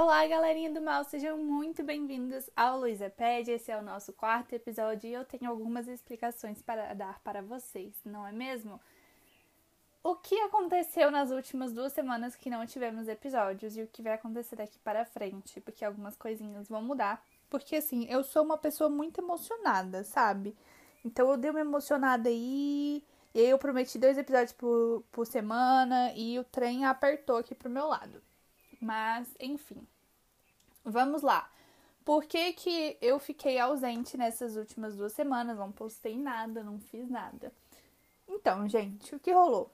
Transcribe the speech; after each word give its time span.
Olá, 0.00 0.24
galerinha 0.28 0.72
do 0.72 0.80
mal, 0.80 1.02
sejam 1.02 1.36
muito 1.38 1.82
bem-vindos 1.82 2.48
ao 2.54 2.78
Luísa 2.78 3.10
Pede. 3.10 3.50
Esse 3.50 3.72
é 3.72 3.76
o 3.76 3.82
nosso 3.82 4.12
quarto 4.12 4.52
episódio 4.52 5.10
e 5.10 5.12
eu 5.12 5.24
tenho 5.24 5.50
algumas 5.50 5.88
explicações 5.88 6.62
para 6.62 6.94
dar 6.94 7.18
para 7.18 7.42
vocês, 7.42 7.96
não 8.04 8.24
é 8.24 8.30
mesmo? 8.30 8.80
O 10.00 10.14
que 10.14 10.36
aconteceu 10.42 11.10
nas 11.10 11.32
últimas 11.32 11.72
duas 11.72 11.92
semanas 11.92 12.36
que 12.36 12.48
não 12.48 12.64
tivemos 12.64 13.08
episódios 13.08 13.76
e 13.76 13.82
o 13.82 13.88
que 13.88 14.00
vai 14.00 14.12
acontecer 14.12 14.54
daqui 14.54 14.78
para 14.78 15.04
frente, 15.04 15.60
porque 15.60 15.84
algumas 15.84 16.14
coisinhas 16.14 16.68
vão 16.68 16.80
mudar. 16.80 17.20
Porque 17.50 17.74
assim, 17.74 18.06
eu 18.08 18.22
sou 18.22 18.44
uma 18.44 18.56
pessoa 18.56 18.88
muito 18.88 19.20
emocionada, 19.20 20.04
sabe? 20.04 20.56
Então 21.04 21.28
eu 21.28 21.36
dei 21.36 21.50
uma 21.50 21.58
emocionada 21.58 22.28
aí. 22.28 23.02
E 23.34 23.40
aí 23.40 23.50
eu 23.50 23.58
prometi 23.58 23.98
dois 23.98 24.16
episódios 24.16 24.52
por, 24.52 25.02
por 25.10 25.26
semana 25.26 26.12
e 26.14 26.38
o 26.38 26.44
trem 26.44 26.84
apertou 26.84 27.38
aqui 27.38 27.52
pro 27.52 27.68
meu 27.68 27.88
lado. 27.88 28.27
Mas, 28.80 29.28
enfim. 29.40 29.86
Vamos 30.84 31.22
lá. 31.22 31.50
Por 32.04 32.24
que, 32.24 32.52
que 32.54 32.96
eu 33.02 33.18
fiquei 33.18 33.58
ausente 33.58 34.16
nessas 34.16 34.56
últimas 34.56 34.96
duas 34.96 35.12
semanas? 35.12 35.58
Não 35.58 35.70
postei 35.70 36.16
nada, 36.16 36.62
não 36.62 36.78
fiz 36.78 37.08
nada. 37.10 37.52
Então, 38.26 38.68
gente, 38.68 39.14
o 39.14 39.18
que 39.18 39.32
rolou? 39.32 39.70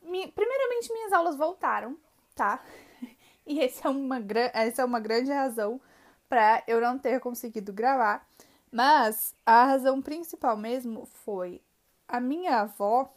Primeiramente, 0.00 0.92
minhas 0.92 1.12
aulas 1.12 1.36
voltaram, 1.36 1.96
tá? 2.34 2.62
E 3.44 3.60
essa 3.60 3.88
é 3.88 3.90
uma, 3.90 4.18
essa 4.54 4.82
é 4.82 4.84
uma 4.84 5.00
grande 5.00 5.32
razão 5.32 5.80
para 6.28 6.62
eu 6.68 6.80
não 6.80 6.96
ter 6.96 7.18
conseguido 7.18 7.72
gravar. 7.72 8.24
Mas 8.70 9.34
a 9.44 9.64
razão 9.64 10.00
principal 10.00 10.56
mesmo 10.56 11.06
foi 11.06 11.60
a 12.06 12.20
minha 12.20 12.60
avó, 12.60 13.12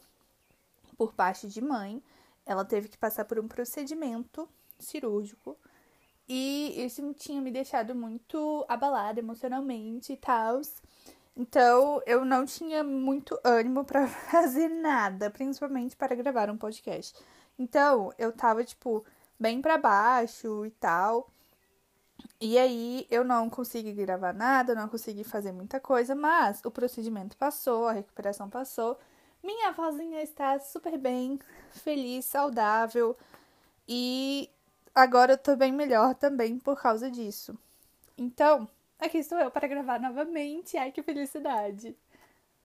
por 0.98 1.12
parte 1.12 1.46
de 1.48 1.60
mãe, 1.60 2.02
ela 2.44 2.64
teve 2.64 2.88
que 2.88 2.98
passar 2.98 3.24
por 3.24 3.38
um 3.38 3.46
procedimento 3.46 4.48
cirúrgico. 4.78 5.56
E 6.28 6.74
isso 6.84 7.14
tinha 7.14 7.40
me 7.40 7.50
deixado 7.50 7.94
muito 7.94 8.64
abalada 8.68 9.20
emocionalmente 9.20 10.12
e 10.12 10.16
tal. 10.16 10.60
Então, 11.36 12.02
eu 12.06 12.24
não 12.24 12.46
tinha 12.46 12.82
muito 12.82 13.38
ânimo 13.44 13.84
para 13.84 14.06
fazer 14.30 14.68
nada, 14.68 15.30
principalmente 15.30 15.94
para 15.94 16.16
gravar 16.16 16.50
um 16.50 16.56
podcast. 16.56 17.14
Então, 17.58 18.12
eu 18.18 18.32
tava, 18.32 18.64
tipo, 18.64 19.04
bem 19.38 19.60
para 19.60 19.78
baixo 19.78 20.64
e 20.66 20.70
tal. 20.72 21.30
E 22.40 22.58
aí, 22.58 23.06
eu 23.10 23.22
não 23.24 23.48
consegui 23.48 23.92
gravar 23.92 24.32
nada, 24.32 24.74
não 24.74 24.88
consegui 24.88 25.24
fazer 25.24 25.52
muita 25.52 25.78
coisa, 25.78 26.14
mas 26.14 26.60
o 26.64 26.70
procedimento 26.70 27.36
passou, 27.36 27.86
a 27.86 27.92
recuperação 27.92 28.48
passou. 28.50 28.98
Minha 29.44 29.72
vozinha 29.72 30.22
está 30.22 30.58
super 30.58 30.98
bem, 30.98 31.38
feliz, 31.70 32.24
saudável. 32.24 33.16
E 33.88 34.50
agora 34.96 35.34
eu 35.34 35.38
tô 35.38 35.54
bem 35.54 35.70
melhor 35.70 36.14
também 36.14 36.58
por 36.58 36.80
causa 36.80 37.10
disso. 37.10 37.56
Então, 38.16 38.66
aqui 38.98 39.18
estou 39.18 39.38
eu 39.38 39.50
para 39.50 39.68
gravar 39.68 40.00
novamente. 40.00 40.78
Ai, 40.78 40.90
que 40.90 41.02
felicidade! 41.02 41.94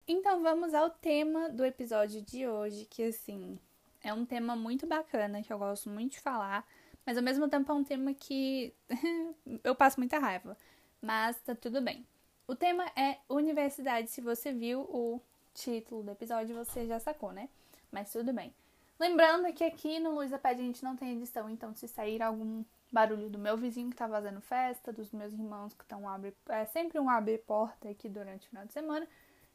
Então, 0.08 0.41
vamos 0.41 0.73
ao 0.73 0.91
tema 0.91 1.49
do 1.49 1.66
episódio 1.66 2.21
de 2.21 2.47
hoje, 2.47 2.86
que 2.86 3.03
assim, 3.03 3.59
é 4.03 4.13
um 4.13 4.25
tema 4.25 4.55
muito 4.55 4.86
bacana, 4.86 5.41
que 5.41 5.52
eu 5.52 5.58
gosto 5.58 5.89
muito 5.89 6.13
de 6.13 6.19
falar, 6.19 6.66
mas 7.05 7.17
ao 7.17 7.23
mesmo 7.23 7.49
tempo 7.49 7.71
é 7.71 7.75
um 7.75 7.83
tema 7.83 8.13
que 8.13 8.73
eu 9.64 9.75
passo 9.75 9.99
muita 9.99 10.19
raiva. 10.19 10.55
Mas 11.02 11.39
tá 11.41 11.55
tudo 11.55 11.81
bem. 11.81 12.05
O 12.47 12.55
tema 12.55 12.86
é 12.95 13.17
universidade. 13.27 14.09
Se 14.09 14.21
você 14.21 14.52
viu 14.52 14.81
o 14.81 15.21
título 15.53 16.03
do 16.03 16.11
episódio, 16.11 16.55
você 16.55 16.86
já 16.86 16.99
sacou, 16.99 17.31
né? 17.31 17.49
Mas 17.91 18.11
tudo 18.11 18.33
bem. 18.33 18.53
Lembrando 19.00 19.52
que 19.53 19.64
aqui 19.64 19.97
no 19.97 20.14
Luiza 20.14 20.38
Pede 20.38 20.61
a 20.61 20.66
gente 20.66 20.83
não 20.83 20.95
tem 20.95 21.14
edição, 21.14 21.50
então 21.50 21.73
se 21.73 21.88
sair 21.88 22.22
algum 22.22 22.66
barulho 22.92 23.30
do 23.30 23.39
meu 23.39 23.55
vizinho 23.55 23.89
que 23.89 23.95
tá 23.95 24.09
fazendo 24.09 24.42
festa, 24.42 24.92
dos 24.92 25.11
meus 25.11 25.31
irmãos 25.31 25.73
que 25.73 25.83
estão 25.83 26.08
abre, 26.08 26.36
é 26.50 26.66
sempre 26.66 27.00
um 27.00 27.09
abrir 27.09 27.38
porta 27.39 27.89
aqui 27.89 28.09
durante 28.09 28.47
o 28.47 28.50
final 28.50 28.66
de 28.66 28.73
semana, 28.73 29.08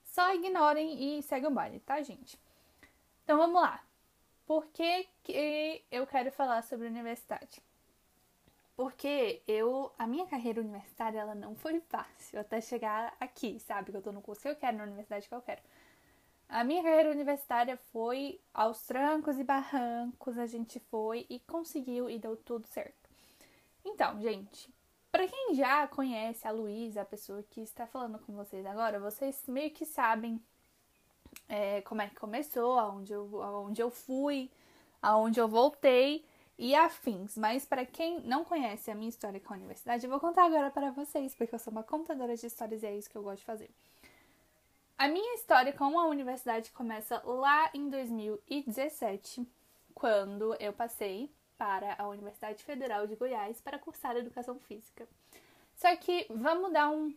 só 0.03 0.35
ignorem 0.35 1.19
e 1.19 1.23
segue 1.23 1.47
o 1.47 1.51
baile, 1.51 1.79
tá, 1.81 2.03
gente? 2.03 2.39
Então 3.23 3.37
vamos 3.37 3.61
lá. 3.61 3.85
Por 4.47 4.65
que, 4.67 5.09
que 5.23 5.85
eu 5.91 6.07
quero 6.07 6.33
falar 6.33 6.63
sobre 6.63 6.87
universidade? 6.87 7.63
Porque 8.77 9.43
eu, 9.47 9.93
a 9.99 10.07
minha 10.07 10.27
carreira 10.27 10.61
universitária, 10.61 11.19
ela 11.19 11.35
não 11.35 11.55
foi 11.55 11.81
fácil 11.81 12.41
até 12.41 12.61
chegar 12.61 13.15
aqui, 13.21 13.59
sabe? 13.61 13.91
Que 13.91 13.97
eu 13.99 14.03
tô 14.03 14.11
no 14.11 14.23
curso 14.23 14.43
que 14.43 14.49
eu 14.49 14.57
quero, 14.57 14.79
na 14.79 14.85
universidade 14.85 15.29
que 15.29 15.35
eu 15.35 15.41
quero. 15.43 15.61
A 16.49 16.63
minha 16.63 16.83
carreira 16.83 17.11
universitária 17.11 17.77
foi 17.93 18.41
aos 18.53 18.83
trancos 18.83 19.39
e 19.39 19.45
barrancos, 19.45 20.39
a 20.39 20.47
gente 20.47 20.79
foi 20.79 21.27
e 21.29 21.41
conseguiu 21.41 22.09
e 22.09 22.19
deu 22.19 22.37
tudo 22.37 22.67
certo. 22.67 23.09
Então, 23.85 24.21
gente, 24.21 24.73
para 25.11 25.27
quem 25.27 25.55
já 25.55 25.87
conhece 25.89 26.47
a 26.47 26.51
Luísa, 26.51 27.03
a 27.03 27.05
pessoa 27.05 27.43
que 27.43 27.61
está 27.61 27.87
falando 27.87 28.19
com 28.19 28.33
vocês 28.35 28.65
agora, 28.67 28.99
vocês 28.99 29.45
meio 29.47 29.71
que 29.71 29.85
sabem 29.85 30.41
é, 31.49 31.81
como 31.83 32.03
é 32.03 32.09
que 32.09 32.17
começou, 32.17 32.79
aonde 32.79 33.13
eu, 33.13 33.43
aonde 33.43 33.83
eu 33.83 33.91
fui, 33.91 34.51
aonde 35.01 35.41
eu 35.41 35.49
voltei 35.49 36.25
e 36.59 36.75
afins. 36.75 37.37
Mas 37.37 37.65
para 37.65 37.85
quem 37.85 38.21
não 38.21 38.45
conhece 38.45 38.91
a 38.91 38.95
minha 38.95 39.09
história 39.09 39.41
com 39.41 39.53
a 39.53 39.57
universidade, 39.57 40.05
eu 40.05 40.11
vou 40.11 40.21
contar 40.21 40.47
agora 40.47 40.71
para 40.71 40.91
vocês, 40.91 41.35
porque 41.35 41.55
eu 41.55 41.59
sou 41.59 41.71
uma 41.71 41.83
contadora 41.83 42.37
de 42.37 42.47
histórias 42.47 42.83
e 42.83 42.87
é 42.87 42.97
isso 42.97 43.11
que 43.11 43.17
eu 43.17 43.23
gosto 43.23 43.39
de 43.39 43.45
fazer. 43.45 43.71
A 44.97 45.09
minha 45.09 45.35
história 45.35 45.73
com 45.73 45.99
a 45.99 46.07
universidade 46.07 46.71
começa 46.71 47.21
lá 47.25 47.69
em 47.75 47.89
2017, 47.91 49.45
quando 49.93 50.55
eu 50.61 50.73
passei 50.73 51.29
para 51.59 51.97
a 51.99 52.07
Universidade 52.07 52.63
Federal 52.63 53.05
de 53.05 53.17
Goiás 53.17 53.61
para 53.61 53.79
cursar 53.79 54.17
Educação 54.17 54.57
Física. 54.61 55.09
Só 55.75 55.95
que 55.97 56.27
vamos 56.31 56.73
dar 56.73 56.91
um 56.91 57.13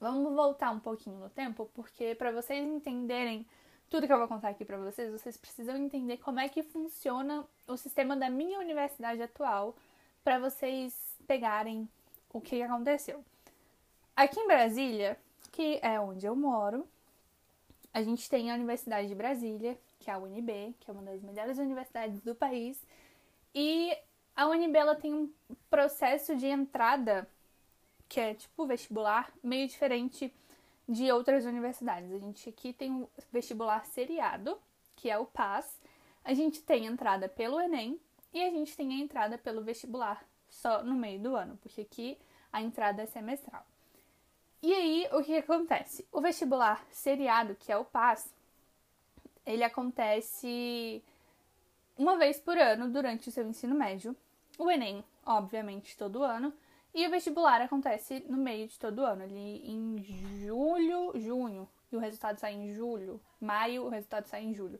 vamos 0.00 0.34
voltar 0.34 0.72
um 0.72 0.80
pouquinho 0.80 1.16
no 1.18 1.30
tempo, 1.30 1.70
porque 1.74 2.14
para 2.16 2.32
vocês 2.32 2.66
entenderem 2.66 3.46
tudo 3.88 4.06
que 4.06 4.12
eu 4.12 4.18
vou 4.18 4.28
contar 4.28 4.48
aqui 4.48 4.64
para 4.64 4.78
vocês, 4.78 5.12
vocês 5.12 5.36
precisam 5.36 5.76
entender 5.76 6.16
como 6.16 6.40
é 6.40 6.48
que 6.48 6.62
funciona 6.62 7.46
o 7.68 7.76
sistema 7.76 8.16
da 8.16 8.28
minha 8.28 8.58
universidade 8.58 9.22
atual 9.22 9.76
para 10.24 10.40
vocês 10.40 11.16
pegarem 11.26 11.88
o 12.32 12.40
que 12.40 12.60
aconteceu. 12.62 13.24
Aqui 14.16 14.40
em 14.40 14.46
Brasília, 14.46 15.18
que 15.50 15.78
é 15.82 15.98
onde 16.00 16.26
eu 16.26 16.34
moro, 16.36 16.86
a 17.92 18.02
gente 18.02 18.28
tem 18.28 18.50
a 18.50 18.54
Universidade 18.54 19.08
de 19.08 19.14
Brasília, 19.14 19.78
que 19.98 20.10
é 20.10 20.14
a 20.14 20.18
UNB, 20.18 20.74
que 20.78 20.90
é 20.90 20.92
uma 20.92 21.02
das 21.02 21.20
melhores 21.22 21.58
universidades 21.58 22.20
do 22.20 22.34
país, 22.34 22.80
e 23.54 23.96
a 24.34 24.46
UNB 24.46 24.76
ela 24.76 24.94
tem 24.94 25.12
um 25.12 25.32
processo 25.68 26.36
de 26.36 26.46
entrada 26.46 27.28
que 28.08 28.18
é 28.18 28.34
tipo 28.34 28.66
vestibular, 28.66 29.32
meio 29.42 29.68
diferente 29.68 30.34
de 30.88 31.10
outras 31.12 31.44
universidades. 31.44 32.12
A 32.12 32.18
gente 32.18 32.48
aqui 32.48 32.72
tem 32.72 32.92
o 32.92 33.08
vestibular 33.32 33.86
seriado, 33.86 34.58
que 34.96 35.08
é 35.08 35.16
o 35.16 35.26
PAS. 35.26 35.80
A 36.24 36.34
gente 36.34 36.62
tem 36.62 36.86
entrada 36.86 37.28
pelo 37.28 37.60
Enem 37.60 38.00
e 38.32 38.42
a 38.42 38.50
gente 38.50 38.76
tem 38.76 38.92
a 38.92 38.96
entrada 38.96 39.38
pelo 39.38 39.62
vestibular 39.62 40.24
só 40.48 40.82
no 40.82 40.94
meio 40.94 41.20
do 41.20 41.36
ano, 41.36 41.56
porque 41.58 41.82
aqui 41.82 42.18
a 42.52 42.60
entrada 42.60 43.02
é 43.02 43.06
semestral. 43.06 43.64
E 44.62 44.74
aí, 44.74 45.08
o 45.12 45.22
que 45.22 45.36
acontece? 45.36 46.06
O 46.12 46.20
vestibular 46.20 46.84
seriado, 46.90 47.54
que 47.54 47.72
é 47.72 47.76
o 47.78 47.84
PAS, 47.84 48.32
ele 49.46 49.64
acontece 49.64 51.02
uma 51.96 52.16
vez 52.18 52.38
por 52.38 52.58
ano 52.58 52.88
durante 52.90 53.28
o 53.28 53.32
seu 53.32 53.46
ensino 53.46 53.74
médio. 53.74 54.14
O 54.58 54.70
Enem, 54.70 55.02
obviamente, 55.24 55.96
todo 55.96 56.22
ano. 56.22 56.52
E 56.94 57.06
o 57.06 57.10
vestibular 57.10 57.62
acontece 57.62 58.24
no 58.28 58.36
meio 58.36 58.68
de 58.68 58.78
todo 58.78 59.04
ano, 59.04 59.22
ali 59.22 59.62
em 59.64 60.02
julho, 60.42 61.12
junho. 61.14 61.68
E 61.90 61.96
o 61.96 62.00
resultado 62.00 62.38
sai 62.38 62.54
em 62.54 62.72
julho. 62.74 63.20
Maio, 63.40 63.84
o 63.84 63.88
resultado 63.88 64.26
sai 64.26 64.44
em 64.44 64.54
julho. 64.54 64.78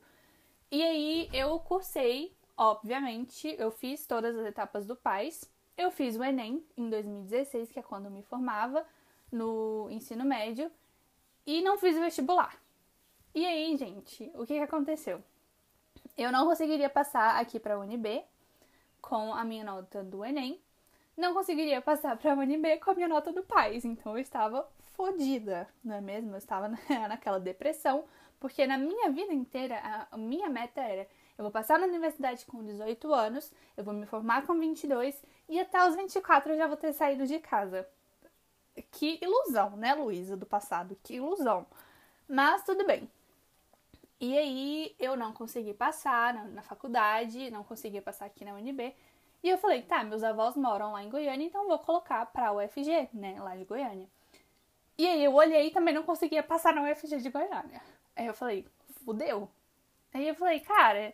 E 0.69 0.83
aí 0.83 1.29
eu 1.33 1.59
cursei, 1.59 2.35
obviamente, 2.55 3.55
eu 3.57 3.71
fiz 3.71 4.05
todas 4.05 4.37
as 4.37 4.45
etapas 4.45 4.85
do 4.85 4.95
PAS. 4.95 5.49
Eu 5.75 5.89
fiz 5.89 6.15
o 6.15 6.23
Enem 6.23 6.63
em 6.77 6.89
2016, 6.89 7.71
que 7.71 7.79
é 7.79 7.83
quando 7.83 8.05
eu 8.05 8.11
me 8.11 8.21
formava 8.21 8.85
no 9.31 9.87
ensino 9.89 10.25
médio 10.25 10.71
e 11.45 11.61
não 11.61 11.77
fiz 11.77 11.95
o 11.95 12.01
vestibular. 12.01 12.55
E 13.33 13.45
aí, 13.45 13.77
gente, 13.77 14.31
o 14.35 14.45
que, 14.45 14.55
que 14.55 14.59
aconteceu? 14.59 15.23
Eu 16.17 16.31
não 16.31 16.45
conseguiria 16.45 16.89
passar 16.89 17.39
aqui 17.39 17.59
para 17.59 17.75
a 17.75 17.79
UNB 17.79 18.23
com 19.01 19.33
a 19.33 19.43
minha 19.43 19.63
nota 19.63 20.03
do 20.03 20.23
Enem, 20.23 20.61
não 21.17 21.33
conseguiria 21.33 21.81
passar 21.81 22.17
para 22.17 22.33
a 22.33 22.35
UNB 22.35 22.77
com 22.77 22.91
a 22.91 22.95
minha 22.95 23.07
nota 23.07 23.31
do 23.31 23.43
PAIS, 23.43 23.85
então 23.85 24.13
eu 24.13 24.21
estava 24.21 24.67
fodida, 24.93 25.67
não 25.83 25.95
é 25.95 26.01
mesmo? 26.01 26.31
Eu 26.31 26.37
estava 26.37 26.67
naquela 27.07 27.39
depressão, 27.39 28.05
porque 28.39 28.67
na 28.67 28.77
minha 28.77 29.09
vida 29.11 29.33
inteira 29.33 30.07
a 30.11 30.17
minha 30.17 30.49
meta 30.49 30.81
era 30.81 31.07
eu 31.37 31.43
vou 31.43 31.51
passar 31.51 31.79
na 31.79 31.87
universidade 31.87 32.45
com 32.45 32.63
18 32.63 33.13
anos, 33.13 33.51
eu 33.75 33.83
vou 33.83 33.93
me 33.93 34.05
formar 34.05 34.45
com 34.45 34.59
22 34.59 35.19
e 35.49 35.59
até 35.59 35.87
os 35.87 35.95
24 35.95 36.53
eu 36.53 36.57
já 36.57 36.67
vou 36.67 36.77
ter 36.77 36.93
saído 36.93 37.25
de 37.25 37.39
casa. 37.39 37.87
Que 38.91 39.19
ilusão, 39.21 39.71
né, 39.77 39.93
Luísa, 39.93 40.35
do 40.37 40.45
passado? 40.45 40.97
Que 41.03 41.15
ilusão. 41.15 41.65
Mas 42.27 42.63
tudo 42.63 42.85
bem. 42.85 43.09
E 44.19 44.37
aí 44.37 44.95
eu 44.99 45.17
não 45.17 45.33
consegui 45.33 45.73
passar 45.73 46.33
na, 46.33 46.43
na 46.43 46.61
faculdade, 46.61 47.49
não 47.49 47.63
conseguia 47.63 48.01
passar 48.01 48.25
aqui 48.25 48.45
na 48.45 48.53
UNB. 48.53 48.93
E 49.43 49.49
eu 49.49 49.57
falei, 49.57 49.81
tá, 49.81 50.03
meus 50.03 50.23
avós 50.23 50.55
moram 50.55 50.91
lá 50.91 51.03
em 51.03 51.09
Goiânia, 51.09 51.47
então 51.47 51.67
vou 51.67 51.79
colocar 51.79 52.25
pra 52.27 52.53
UFG, 52.53 53.09
né, 53.13 53.41
lá 53.41 53.55
de 53.55 53.65
Goiânia. 53.65 54.07
E 54.97 55.07
aí 55.07 55.23
eu 55.23 55.33
olhei 55.33 55.67
e 55.67 55.71
também 55.71 55.93
não 55.93 56.03
conseguia 56.03 56.43
passar 56.43 56.73
na 56.73 56.83
UFG 56.83 57.17
de 57.17 57.29
Goiânia. 57.31 57.81
Aí 58.15 58.27
eu 58.27 58.33
falei, 58.35 58.67
fudeu. 59.03 59.49
Aí 60.13 60.27
eu 60.27 60.35
falei, 60.35 60.59
cara, 60.59 61.13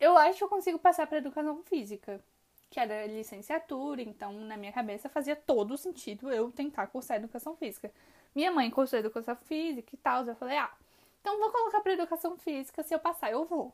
eu 0.00 0.16
acho 0.16 0.38
que 0.38 0.44
eu 0.44 0.48
consigo 0.48 0.78
passar 0.78 1.06
pra 1.06 1.18
educação 1.18 1.62
física, 1.64 2.24
que 2.70 2.78
era 2.78 3.06
licenciatura, 3.06 4.02
então 4.02 4.32
na 4.32 4.56
minha 4.56 4.72
cabeça 4.72 5.08
fazia 5.08 5.34
todo 5.34 5.76
sentido 5.76 6.30
eu 6.30 6.50
tentar 6.50 6.86
cursar 6.88 7.16
educação 7.16 7.56
física. 7.56 7.90
Minha 8.34 8.52
mãe 8.52 8.70
cursou 8.70 8.98
educação 8.98 9.36
física 9.36 9.90
e 9.94 9.98
tal, 9.98 10.24
eu 10.26 10.36
falei, 10.36 10.58
ah, 10.58 10.70
então 11.20 11.38
vou 11.38 11.50
colocar 11.50 11.80
pra 11.80 11.92
educação 11.92 12.36
física, 12.36 12.82
se 12.82 12.94
eu 12.94 12.98
passar 12.98 13.30
eu 13.30 13.44
vou. 13.44 13.72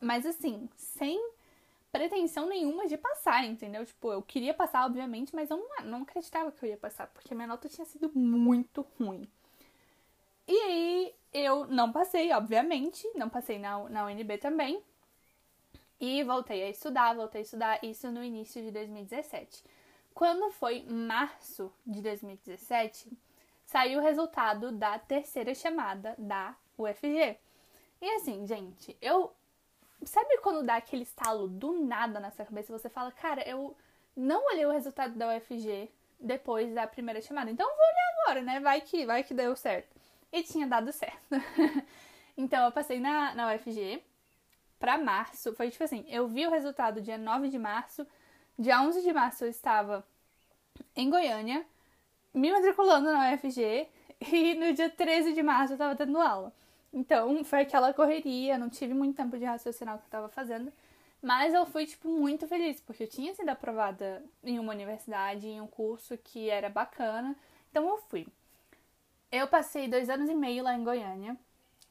Mas 0.00 0.26
assim, 0.26 0.68
sem 0.76 1.20
pretensão 1.92 2.48
nenhuma 2.48 2.86
de 2.86 2.96
passar, 2.96 3.44
entendeu? 3.44 3.84
Tipo, 3.84 4.12
eu 4.12 4.22
queria 4.22 4.54
passar, 4.54 4.86
obviamente, 4.86 5.34
mas 5.34 5.50
eu 5.50 5.58
não, 5.58 5.86
não 5.86 6.02
acreditava 6.02 6.50
que 6.50 6.64
eu 6.64 6.70
ia 6.70 6.76
passar, 6.76 7.06
porque 7.08 7.34
minha 7.34 7.46
nota 7.46 7.68
tinha 7.68 7.84
sido 7.84 8.10
muito 8.14 8.86
ruim. 8.98 9.28
E 10.48 10.58
aí 10.58 11.14
eu 11.32 11.66
não 11.66 11.92
passei, 11.92 12.32
obviamente, 12.32 13.06
não 13.14 13.28
passei 13.28 13.58
na, 13.58 13.88
na 13.88 14.06
UNB 14.06 14.38
também. 14.38 14.82
E 16.02 16.24
voltei 16.24 16.64
a 16.64 16.68
estudar, 16.68 17.14
voltei 17.14 17.42
a 17.42 17.44
estudar 17.44 17.78
isso 17.84 18.10
no 18.10 18.24
início 18.24 18.60
de 18.60 18.72
2017. 18.72 19.62
Quando 20.12 20.50
foi 20.50 20.82
março 20.82 21.72
de 21.86 22.02
2017, 22.02 23.16
saiu 23.64 24.00
o 24.00 24.02
resultado 24.02 24.72
da 24.72 24.98
terceira 24.98 25.54
chamada 25.54 26.16
da 26.18 26.56
UFG. 26.76 27.38
E 28.00 28.10
assim, 28.16 28.44
gente, 28.44 28.96
eu 29.00 29.32
Sabe 30.04 30.38
quando 30.38 30.66
dá 30.66 30.76
aquele 30.76 31.02
estalo 31.02 31.46
do 31.46 31.84
nada 31.84 32.18
na 32.18 32.30
sua 32.30 32.44
cabeça 32.44 32.76
você 32.76 32.88
fala, 32.88 33.12
cara, 33.12 33.48
eu 33.48 33.76
não 34.16 34.44
olhei 34.46 34.66
o 34.66 34.72
resultado 34.72 35.14
da 35.14 35.36
UFG 35.36 35.88
depois 36.18 36.74
da 36.74 36.86
primeira 36.88 37.22
chamada, 37.22 37.50
então 37.50 37.66
vou 37.66 37.76
olhar 37.76 38.22
agora, 38.22 38.42
né? 38.42 38.60
Vai 38.60 38.80
que, 38.80 39.06
vai 39.06 39.22
que 39.22 39.32
deu 39.32 39.54
certo. 39.54 39.94
E 40.32 40.42
tinha 40.42 40.66
dado 40.66 40.92
certo. 40.92 41.22
então 42.36 42.64
eu 42.64 42.72
passei 42.72 42.98
na, 42.98 43.32
na 43.34 43.54
UFG 43.54 44.02
pra 44.82 44.98
março. 44.98 45.54
Foi 45.54 45.70
tipo 45.70 45.84
assim, 45.84 46.04
eu 46.08 46.26
vi 46.26 46.44
o 46.44 46.50
resultado 46.50 47.00
dia 47.00 47.16
9 47.16 47.48
de 47.48 47.56
março. 47.56 48.04
Dia 48.58 48.82
11 48.82 49.00
de 49.00 49.12
março 49.12 49.44
eu 49.44 49.48
estava 49.48 50.04
em 50.96 51.08
Goiânia, 51.08 51.64
me 52.34 52.50
matriculando 52.50 53.12
na 53.12 53.32
UFG. 53.32 53.86
E 54.32 54.54
no 54.54 54.72
dia 54.72 54.90
13 54.90 55.34
de 55.34 55.42
março 55.42 55.72
eu 55.72 55.76
estava 55.76 55.94
tendo 55.94 56.18
aula. 56.20 56.52
Então, 56.92 57.42
foi 57.44 57.60
aquela 57.60 57.94
correria, 57.94 58.58
não 58.58 58.68
tive 58.68 58.92
muito 58.92 59.16
tempo 59.16 59.38
de 59.38 59.44
raciocinar 59.44 59.94
o 59.94 59.98
que 59.98 60.04
eu 60.06 60.10
tava 60.10 60.28
fazendo. 60.28 60.72
Mas 61.22 61.54
eu 61.54 61.64
fui, 61.64 61.86
tipo, 61.86 62.08
muito 62.08 62.46
feliz, 62.48 62.80
porque 62.80 63.04
eu 63.04 63.08
tinha 63.08 63.32
sido 63.34 63.48
aprovada 63.48 64.22
em 64.44 64.58
uma 64.58 64.72
universidade, 64.72 65.46
em 65.46 65.60
um 65.60 65.66
curso 65.66 66.18
que 66.18 66.50
era 66.50 66.68
bacana. 66.68 67.36
Então 67.70 67.88
eu 67.88 67.98
fui. 67.98 68.26
Eu 69.30 69.46
passei 69.46 69.88
dois 69.88 70.10
anos 70.10 70.28
e 70.28 70.34
meio 70.34 70.64
lá 70.64 70.74
em 70.74 70.84
Goiânia. 70.84 71.36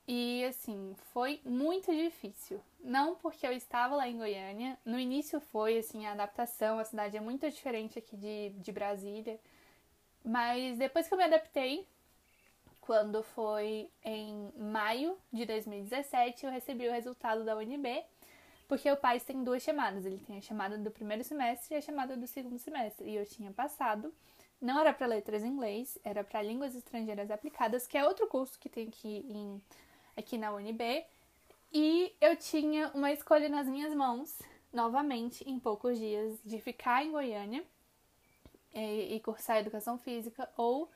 E, 0.07 0.43
assim, 0.45 0.95
foi 1.13 1.39
muito 1.45 1.91
difícil. 1.91 2.61
Não 2.83 3.15
porque 3.15 3.45
eu 3.45 3.51
estava 3.51 3.95
lá 3.95 4.07
em 4.07 4.17
Goiânia. 4.17 4.77
No 4.83 4.99
início 4.99 5.39
foi, 5.39 5.77
assim, 5.77 6.05
a 6.05 6.13
adaptação. 6.13 6.79
A 6.79 6.83
cidade 6.83 7.15
é 7.15 7.19
muito 7.19 7.49
diferente 7.49 7.99
aqui 7.99 8.17
de, 8.17 8.49
de 8.49 8.71
Brasília. 8.71 9.39
Mas 10.23 10.77
depois 10.77 11.07
que 11.07 11.13
eu 11.13 11.17
me 11.17 11.23
adaptei, 11.23 11.87
quando 12.79 13.21
foi 13.23 13.89
em 14.03 14.51
maio 14.57 15.17
de 15.31 15.45
2017, 15.45 16.45
eu 16.45 16.51
recebi 16.51 16.87
o 16.87 16.91
resultado 16.91 17.43
da 17.43 17.55
UNB, 17.55 18.03
porque 18.67 18.91
o 18.91 18.97
PAIS 18.97 19.23
tem 19.23 19.43
duas 19.43 19.61
chamadas. 19.61 20.05
Ele 20.05 20.17
tem 20.17 20.37
a 20.37 20.41
chamada 20.41 20.77
do 20.77 20.89
primeiro 20.89 21.23
semestre 21.23 21.75
e 21.75 21.77
a 21.77 21.81
chamada 21.81 22.17
do 22.17 22.25
segundo 22.25 22.57
semestre. 22.57 23.09
E 23.09 23.15
eu 23.15 23.25
tinha 23.25 23.51
passado. 23.51 24.13
Não 24.59 24.79
era 24.79 24.93
para 24.93 25.07
letras 25.07 25.43
em 25.43 25.47
inglês, 25.47 25.97
era 26.03 26.23
para 26.23 26.41
línguas 26.41 26.75
estrangeiras 26.75 27.31
aplicadas, 27.31 27.87
que 27.87 27.97
é 27.97 28.05
outro 28.05 28.27
curso 28.27 28.59
que 28.59 28.69
tem 28.69 28.87
aqui, 28.87 29.25
em, 29.27 29.61
aqui 30.15 30.37
na 30.37 30.53
UNB. 30.53 31.03
E 31.73 32.13
eu 32.19 32.35
tinha 32.35 32.89
uma 32.93 33.11
escolha 33.11 33.47
nas 33.47 33.67
minhas 33.67 33.93
mãos, 33.93 34.37
novamente, 34.73 35.49
em 35.49 35.57
poucos 35.57 35.97
dias, 35.97 36.37
de 36.43 36.59
ficar 36.59 37.05
em 37.05 37.11
Goiânia 37.11 37.63
e, 38.73 39.15
e 39.15 39.19
cursar 39.21 39.57
educação 39.57 39.97
física 39.97 40.49
ou 40.57 40.91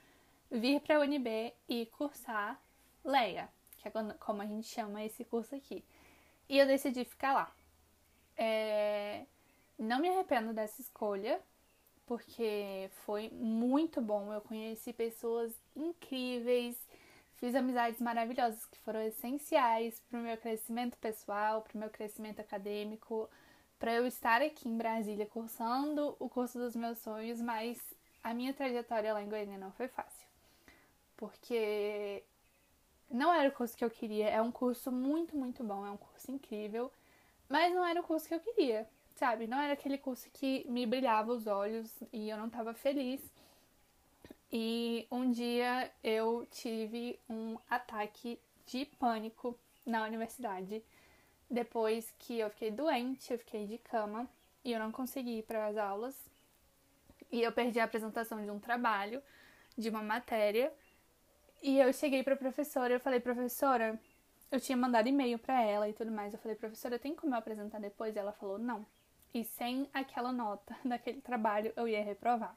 vir 0.51 0.81
para 0.81 0.97
a 0.97 0.99
UNB 0.99 1.53
e 1.69 1.85
cursar 1.87 2.61
LEA, 3.03 3.47
que 3.77 3.87
é 3.87 3.91
como 4.19 4.41
a 4.41 4.45
gente 4.45 4.67
chama 4.67 5.03
esse 5.03 5.23
curso 5.23 5.55
aqui. 5.55 5.83
E 6.49 6.57
eu 6.57 6.67
decidi 6.67 7.05
ficar 7.05 7.33
lá. 7.33 7.55
É... 8.35 9.25
Não 9.77 9.99
me 9.99 10.09
arrependo 10.09 10.53
dessa 10.53 10.81
escolha, 10.81 11.41
porque 12.05 12.89
foi 13.05 13.29
muito 13.29 14.01
bom. 14.01 14.33
Eu 14.33 14.41
conheci 14.41 14.93
pessoas 14.93 15.53
incríveis, 15.75 16.77
fiz 17.45 17.53
amizades 17.53 18.01
maravilhosas 18.01 18.65
que 18.65 18.79
foram 18.79 19.01
essenciais 19.03 19.99
para 20.09 20.19
o 20.19 20.23
meu 20.23 20.35
crescimento 20.35 20.97
pessoal, 20.97 21.61
para 21.61 21.75
o 21.75 21.77
meu 21.77 21.91
crescimento 21.91 22.39
acadêmico, 22.39 23.29
para 23.77 23.93
eu 23.93 24.07
estar 24.07 24.41
aqui 24.41 24.67
em 24.67 24.75
Brasília 24.75 25.27
cursando 25.27 26.15
o 26.17 26.27
curso 26.27 26.57
dos 26.57 26.75
meus 26.75 26.97
sonhos, 26.97 27.39
mas 27.39 27.79
a 28.23 28.33
minha 28.33 28.51
trajetória 28.51 29.13
lá 29.13 29.21
em 29.21 29.29
Goiânia 29.29 29.59
não 29.59 29.71
foi 29.73 29.87
fácil 29.87 30.27
porque 31.15 32.23
não 33.11 33.31
era 33.31 33.47
o 33.49 33.51
curso 33.51 33.77
que 33.77 33.85
eu 33.85 33.91
queria. 33.91 34.27
É 34.27 34.41
um 34.41 34.51
curso 34.51 34.91
muito, 34.91 35.37
muito 35.37 35.63
bom, 35.63 35.85
é 35.85 35.91
um 35.91 35.97
curso 35.97 36.31
incrível, 36.31 36.91
mas 37.47 37.71
não 37.75 37.85
era 37.85 38.01
o 38.01 38.03
curso 38.03 38.27
que 38.27 38.33
eu 38.33 38.39
queria, 38.39 38.89
sabe? 39.13 39.45
Não 39.45 39.59
era 39.59 39.73
aquele 39.73 39.99
curso 39.99 40.27
que 40.33 40.65
me 40.67 40.87
brilhava 40.87 41.31
os 41.31 41.45
olhos 41.45 41.93
e 42.11 42.27
eu 42.27 42.37
não 42.37 42.47
estava 42.47 42.73
feliz. 42.73 43.21
E 44.57 45.05
um 45.11 45.31
dia 45.31 45.91
eu 46.01 46.47
tive 46.49 47.19
um 47.29 47.57
ataque 47.69 48.39
de 48.65 48.85
pânico 48.85 49.59
na 49.85 50.05
universidade. 50.05 50.81
Depois 51.51 52.09
que 52.17 52.39
eu 52.39 52.49
fiquei 52.49 52.71
doente, 52.71 53.33
eu 53.33 53.37
fiquei 53.37 53.67
de 53.67 53.77
cama 53.77 54.25
e 54.63 54.71
eu 54.71 54.79
não 54.79 54.93
consegui 54.93 55.39
ir 55.39 55.43
para 55.43 55.67
as 55.67 55.75
aulas. 55.75 56.15
E 57.29 57.41
eu 57.41 57.51
perdi 57.51 57.81
a 57.81 57.83
apresentação 57.83 58.41
de 58.41 58.49
um 58.49 58.57
trabalho, 58.57 59.21
de 59.77 59.89
uma 59.89 60.01
matéria, 60.01 60.71
e 61.61 61.77
eu 61.77 61.91
cheguei 61.91 62.23
pra 62.23 62.37
professora 62.37 62.93
e 62.93 62.95
eu 62.95 63.01
falei, 63.01 63.19
professora, 63.19 63.99
eu 64.49 64.61
tinha 64.61 64.77
mandado 64.77 65.09
e-mail 65.09 65.37
para 65.37 65.61
ela 65.61 65.89
e 65.89 65.91
tudo 65.93 66.13
mais. 66.13 66.31
Eu 66.31 66.39
falei, 66.39 66.55
professora, 66.55 66.97
tem 66.97 67.13
como 67.13 67.35
eu 67.35 67.39
apresentar 67.39 67.81
depois? 67.81 68.15
E 68.15 68.19
ela 68.19 68.31
falou, 68.31 68.57
não. 68.57 68.85
E 69.33 69.43
sem 69.43 69.89
aquela 69.93 70.31
nota 70.31 70.77
daquele 70.85 71.19
trabalho, 71.19 71.73
eu 71.75 71.89
ia 71.89 72.01
reprovar. 72.01 72.55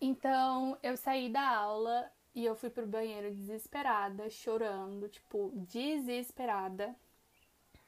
Então, 0.00 0.78
eu 0.82 0.96
saí 0.96 1.28
da 1.28 1.48
aula 1.48 2.10
e 2.34 2.44
eu 2.44 2.54
fui 2.54 2.70
pro 2.70 2.86
banheiro 2.86 3.34
desesperada, 3.34 4.28
chorando, 4.28 5.08
tipo, 5.08 5.52
desesperada. 5.54 6.94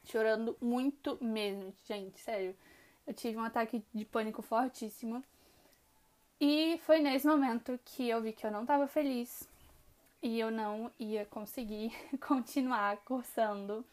Chorando 0.04 0.56
muito 0.60 1.18
mesmo, 1.22 1.74
gente, 1.84 2.18
sério. 2.20 2.56
Eu 3.06 3.12
tive 3.12 3.36
um 3.36 3.44
ataque 3.44 3.84
de 3.92 4.04
pânico 4.04 4.42
fortíssimo. 4.42 5.22
E 6.40 6.78
foi 6.84 7.00
nesse 7.00 7.26
momento 7.26 7.78
que 7.84 8.08
eu 8.08 8.22
vi 8.22 8.32
que 8.32 8.46
eu 8.46 8.50
não 8.50 8.64
tava 8.64 8.86
feliz, 8.86 9.48
e 10.22 10.38
eu 10.38 10.50
não 10.50 10.90
ia 10.98 11.24
conseguir 11.26 11.92
continuar 12.26 12.96
cursando 12.98 13.84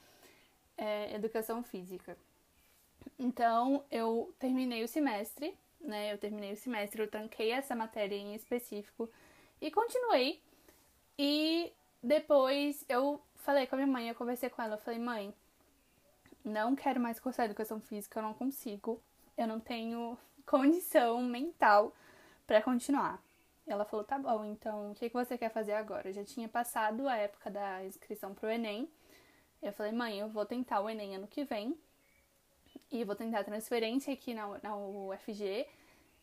é, 0.78 1.14
educação 1.16 1.64
física. 1.64 2.18
Então 3.18 3.84
eu 3.92 4.34
terminei 4.40 4.84
o 4.84 4.88
semestre, 4.88 5.56
né? 5.86 6.14
Eu 6.14 6.18
terminei 6.18 6.54
o 6.54 6.58
semestre, 6.58 7.02
eu 7.02 7.10
tranquei 7.10 7.52
essa 7.52 7.76
matéria 7.76 8.16
em 8.16 8.36
específico 8.36 9.10
e 9.62 9.72
continuei. 9.72 10.42
E 11.18 11.72
depois 12.02 12.86
eu 12.90 13.22
falei 13.36 13.68
com 13.68 13.76
a 13.76 13.78
minha 13.78 13.88
mãe, 13.88 14.10
eu 14.10 14.16
conversei 14.16 14.50
com 14.50 14.62
ela, 14.62 14.76
eu 14.76 14.80
falei, 14.80 15.00
mãe, 15.00 15.34
não 16.44 16.76
quero 16.76 17.00
mais 17.00 17.20
cursar 17.20 17.46
educação 17.46 17.80
física, 17.80 18.20
eu 18.20 18.24
não 18.24 18.34
consigo, 18.34 19.02
eu 19.38 19.48
não 19.48 19.60
tenho 19.60 20.18
condição 20.46 21.22
mental 21.22 21.94
para 22.46 22.62
continuar. 22.62 23.22
Ela 23.68 23.84
falou: 23.84 24.06
tá 24.06 24.20
bom, 24.20 24.46
então 24.46 24.92
o 24.92 24.96
que, 24.96 25.10
que 25.10 25.16
você 25.16 25.38
quer 25.38 25.50
fazer 25.50 25.74
agora? 25.74 26.10
Eu 26.10 26.14
já 26.14 26.24
tinha 26.24 26.48
passado 26.48 27.08
a 27.08 27.16
época 27.18 27.50
da 27.50 27.84
inscrição 27.84 28.34
pro 28.34 28.50
Enem. 28.50 28.88
Eu 29.62 29.74
falei: 29.74 29.92
mãe, 29.92 30.20
eu 30.20 30.30
vou 30.30 30.46
tentar 30.46 30.82
o 30.82 30.90
Enem 30.90 31.16
ano 31.16 31.28
que 31.28 31.44
vem. 31.44 31.76
E 32.92 33.04
vou 33.04 33.16
tentar 33.16 33.44
transferência 33.44 34.14
aqui 34.14 34.34
na, 34.34 34.60
na 34.62 34.76
UFG. 34.76 35.68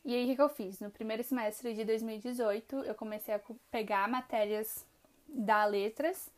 E 0.04 0.14
aí, 0.14 0.32
o 0.32 0.34
que, 0.34 0.42
eu 0.42 0.48
fiz? 0.48 0.80
No 0.80 0.90
primeiro 0.90 1.22
semestre 1.22 1.74
de 1.74 1.84
2018, 1.84 2.76
eu 2.76 2.94
comecei 2.94 3.34
a 3.34 3.40
pegar 3.70 4.08
matérias 4.08 4.84
da 5.28 5.64
Letras 5.64 6.30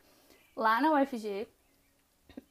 lá 0.55 0.81
na 0.81 0.91
UFG. 0.93 1.47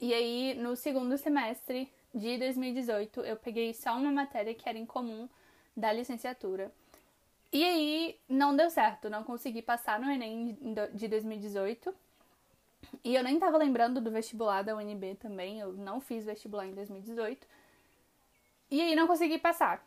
E 0.00 0.12
aí, 0.12 0.54
no 0.54 0.76
segundo 0.76 1.16
semestre 1.16 1.90
de 2.14 2.38
2018, 2.38 3.21
eu 3.21 3.37
peguei 3.37 3.75
só 3.75 3.97
uma 3.97 4.11
matéria 4.11 4.54
que 4.54 4.69
era 4.69 4.78
em 4.78 4.87
comum 4.87 5.28
da 5.76 5.93
licenciatura. 5.93 6.73
E 7.52 7.62
aí 7.62 8.21
não 8.28 8.57
deu 8.57 8.69
certo, 8.69 9.09
não 9.09 9.23
consegui 9.23 9.62
passar 9.62 10.00
no 10.00 10.11
Enem 10.11 10.59
de 10.93 11.07
2018. 11.07 11.95
E 13.02 13.14
eu 13.14 13.23
nem 13.23 13.38
tava 13.38 13.57
lembrando 13.57 14.00
do 14.00 14.11
vestibular 14.11 14.62
da 14.62 14.76
UNB 14.76 15.14
também, 15.16 15.61
eu 15.61 15.73
não 15.73 16.00
fiz 16.00 16.25
vestibular 16.25 16.66
em 16.66 16.75
2018. 16.75 17.47
E 18.71 18.80
aí 18.80 18.94
não 18.94 19.06
consegui 19.06 19.38
passar. 19.38 19.87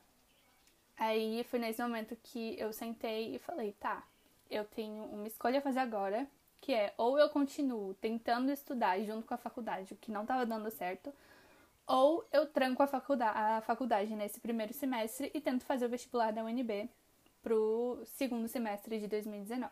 Aí 0.98 1.44
foi 1.46 1.60
nesse 1.60 1.82
momento 1.82 2.16
que 2.24 2.60
eu 2.60 2.74
sentei 2.74 3.36
e 3.36 3.40
falei, 3.40 3.74
tá, 3.74 4.04
eu 4.50 4.66
tenho 4.66 5.04
uma 5.06 5.28
escolha 5.28 5.60
a 5.60 5.62
fazer 5.62 5.80
agora, 5.80 6.28
que 6.60 6.74
é 6.74 6.94
ou 6.98 7.20
eu 7.20 7.30
continuo 7.30 7.94
tentando 7.96 8.52
estudar 8.52 9.00
junto 9.04 9.28
com 9.28 9.34
a 9.34 9.38
faculdade, 9.38 9.94
o 9.94 9.98
que 9.98 10.12
não 10.12 10.24
estava 10.24 10.46
dando 10.46 10.72
certo, 10.72 11.14
ou 11.86 12.26
eu 12.32 12.46
tranco 12.48 12.82
a 12.84 12.88
faculdade, 12.88 13.38
a 13.38 13.62
faculdade 13.62 14.16
nesse 14.16 14.40
primeiro 14.40 14.74
semestre 14.74 15.32
e 15.34 15.40
tento 15.40 15.64
fazer 15.64 15.86
o 15.86 15.90
vestibular 15.90 16.34
da 16.34 16.44
UNB 16.44 16.90
pro 17.42 18.02
segundo 18.06 18.48
semestre 18.48 19.00
de 19.00 19.08
2019. 19.08 19.72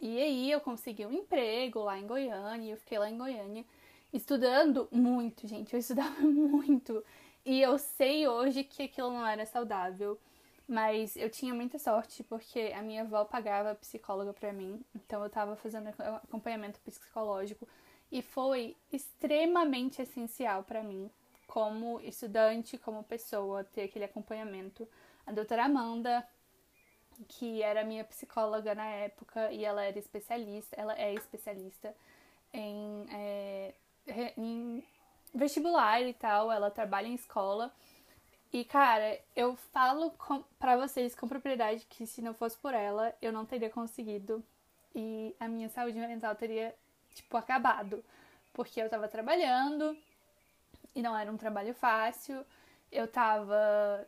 E 0.00 0.20
aí 0.20 0.50
eu 0.50 0.60
consegui 0.60 1.06
um 1.06 1.12
emprego 1.12 1.80
lá 1.80 1.98
em 1.98 2.06
Goiânia, 2.06 2.72
eu 2.72 2.76
fiquei 2.76 2.98
lá 2.98 3.08
em 3.08 3.16
Goiânia 3.16 3.64
estudando 4.12 4.88
muito, 4.90 5.46
gente, 5.46 5.72
eu 5.72 5.78
estudava 5.78 6.20
muito. 6.22 7.04
E 7.48 7.62
eu 7.62 7.78
sei 7.78 8.28
hoje 8.28 8.62
que 8.62 8.82
aquilo 8.82 9.10
não 9.10 9.26
era 9.26 9.46
saudável, 9.46 10.18
mas 10.68 11.16
eu 11.16 11.30
tinha 11.30 11.54
muita 11.54 11.78
sorte 11.78 12.22
porque 12.22 12.74
a 12.76 12.82
minha 12.82 13.00
avó 13.00 13.24
pagava 13.24 13.74
psicóloga 13.74 14.34
para 14.34 14.52
mim, 14.52 14.84
então 14.94 15.24
eu 15.24 15.30
tava 15.30 15.56
fazendo 15.56 15.88
acompanhamento 15.88 16.78
psicológico 16.80 17.66
e 18.12 18.20
foi 18.20 18.76
extremamente 18.92 20.02
essencial 20.02 20.62
para 20.62 20.82
mim, 20.82 21.10
como 21.46 21.98
estudante, 22.02 22.76
como 22.76 23.02
pessoa, 23.02 23.64
ter 23.64 23.84
aquele 23.84 24.04
acompanhamento. 24.04 24.86
A 25.26 25.32
doutora 25.32 25.64
Amanda, 25.64 26.28
que 27.28 27.62
era 27.62 27.82
minha 27.82 28.04
psicóloga 28.04 28.74
na 28.74 28.90
época 28.90 29.50
e 29.50 29.64
ela 29.64 29.82
era 29.82 29.98
especialista, 29.98 30.76
ela 30.76 30.94
é 30.98 31.14
especialista 31.14 31.94
em, 32.52 33.06
é, 33.10 33.74
em 34.36 34.84
vestibular 35.34 36.02
e 36.02 36.14
tal, 36.14 36.50
ela 36.50 36.70
trabalha 36.70 37.06
em 37.06 37.14
escola. 37.14 37.72
E 38.52 38.64
cara, 38.64 39.18
eu 39.36 39.56
falo 39.56 40.10
com, 40.12 40.42
pra 40.58 40.76
vocês 40.76 41.14
com 41.14 41.28
propriedade 41.28 41.86
que 41.90 42.06
se 42.06 42.22
não 42.22 42.32
fosse 42.34 42.56
por 42.56 42.72
ela, 42.72 43.14
eu 43.20 43.32
não 43.32 43.44
teria 43.44 43.68
conseguido 43.68 44.42
e 44.94 45.34
a 45.38 45.46
minha 45.46 45.68
saúde 45.68 45.98
mental 45.98 46.34
teria 46.34 46.74
tipo, 47.14 47.36
acabado. 47.36 48.04
Porque 48.52 48.80
eu 48.80 48.88
tava 48.88 49.06
trabalhando 49.08 49.96
e 50.94 51.02
não 51.02 51.16
era 51.16 51.30
um 51.30 51.36
trabalho 51.36 51.74
fácil. 51.74 52.44
Eu 52.90 53.06
tava 53.06 54.06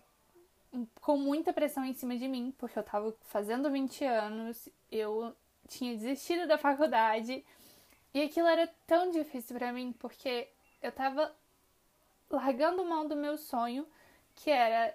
com 1.01 1.17
muita 1.17 1.53
pressão 1.53 1.85
em 1.85 1.93
cima 1.93 2.17
de 2.17 2.27
mim, 2.29 2.55
porque 2.59 2.79
eu 2.79 2.83
tava 2.83 3.15
fazendo 3.27 3.71
20 3.71 4.05
anos, 4.05 4.69
eu 4.91 5.35
tinha 5.69 5.97
desistido 5.97 6.47
da 6.47 6.59
faculdade. 6.59 7.45
E 8.13 8.23
aquilo 8.23 8.49
era 8.49 8.69
tão 8.87 9.11
difícil 9.11 9.57
para 9.57 9.73
mim, 9.73 9.93
porque 9.99 10.49
eu 10.83 10.93
tava 10.93 11.35
largando 12.31 12.85
mão 12.85 13.07
do 13.07 13.17
meu 13.17 13.37
sonho, 13.37 13.87
que 14.35 14.51
era 14.51 14.95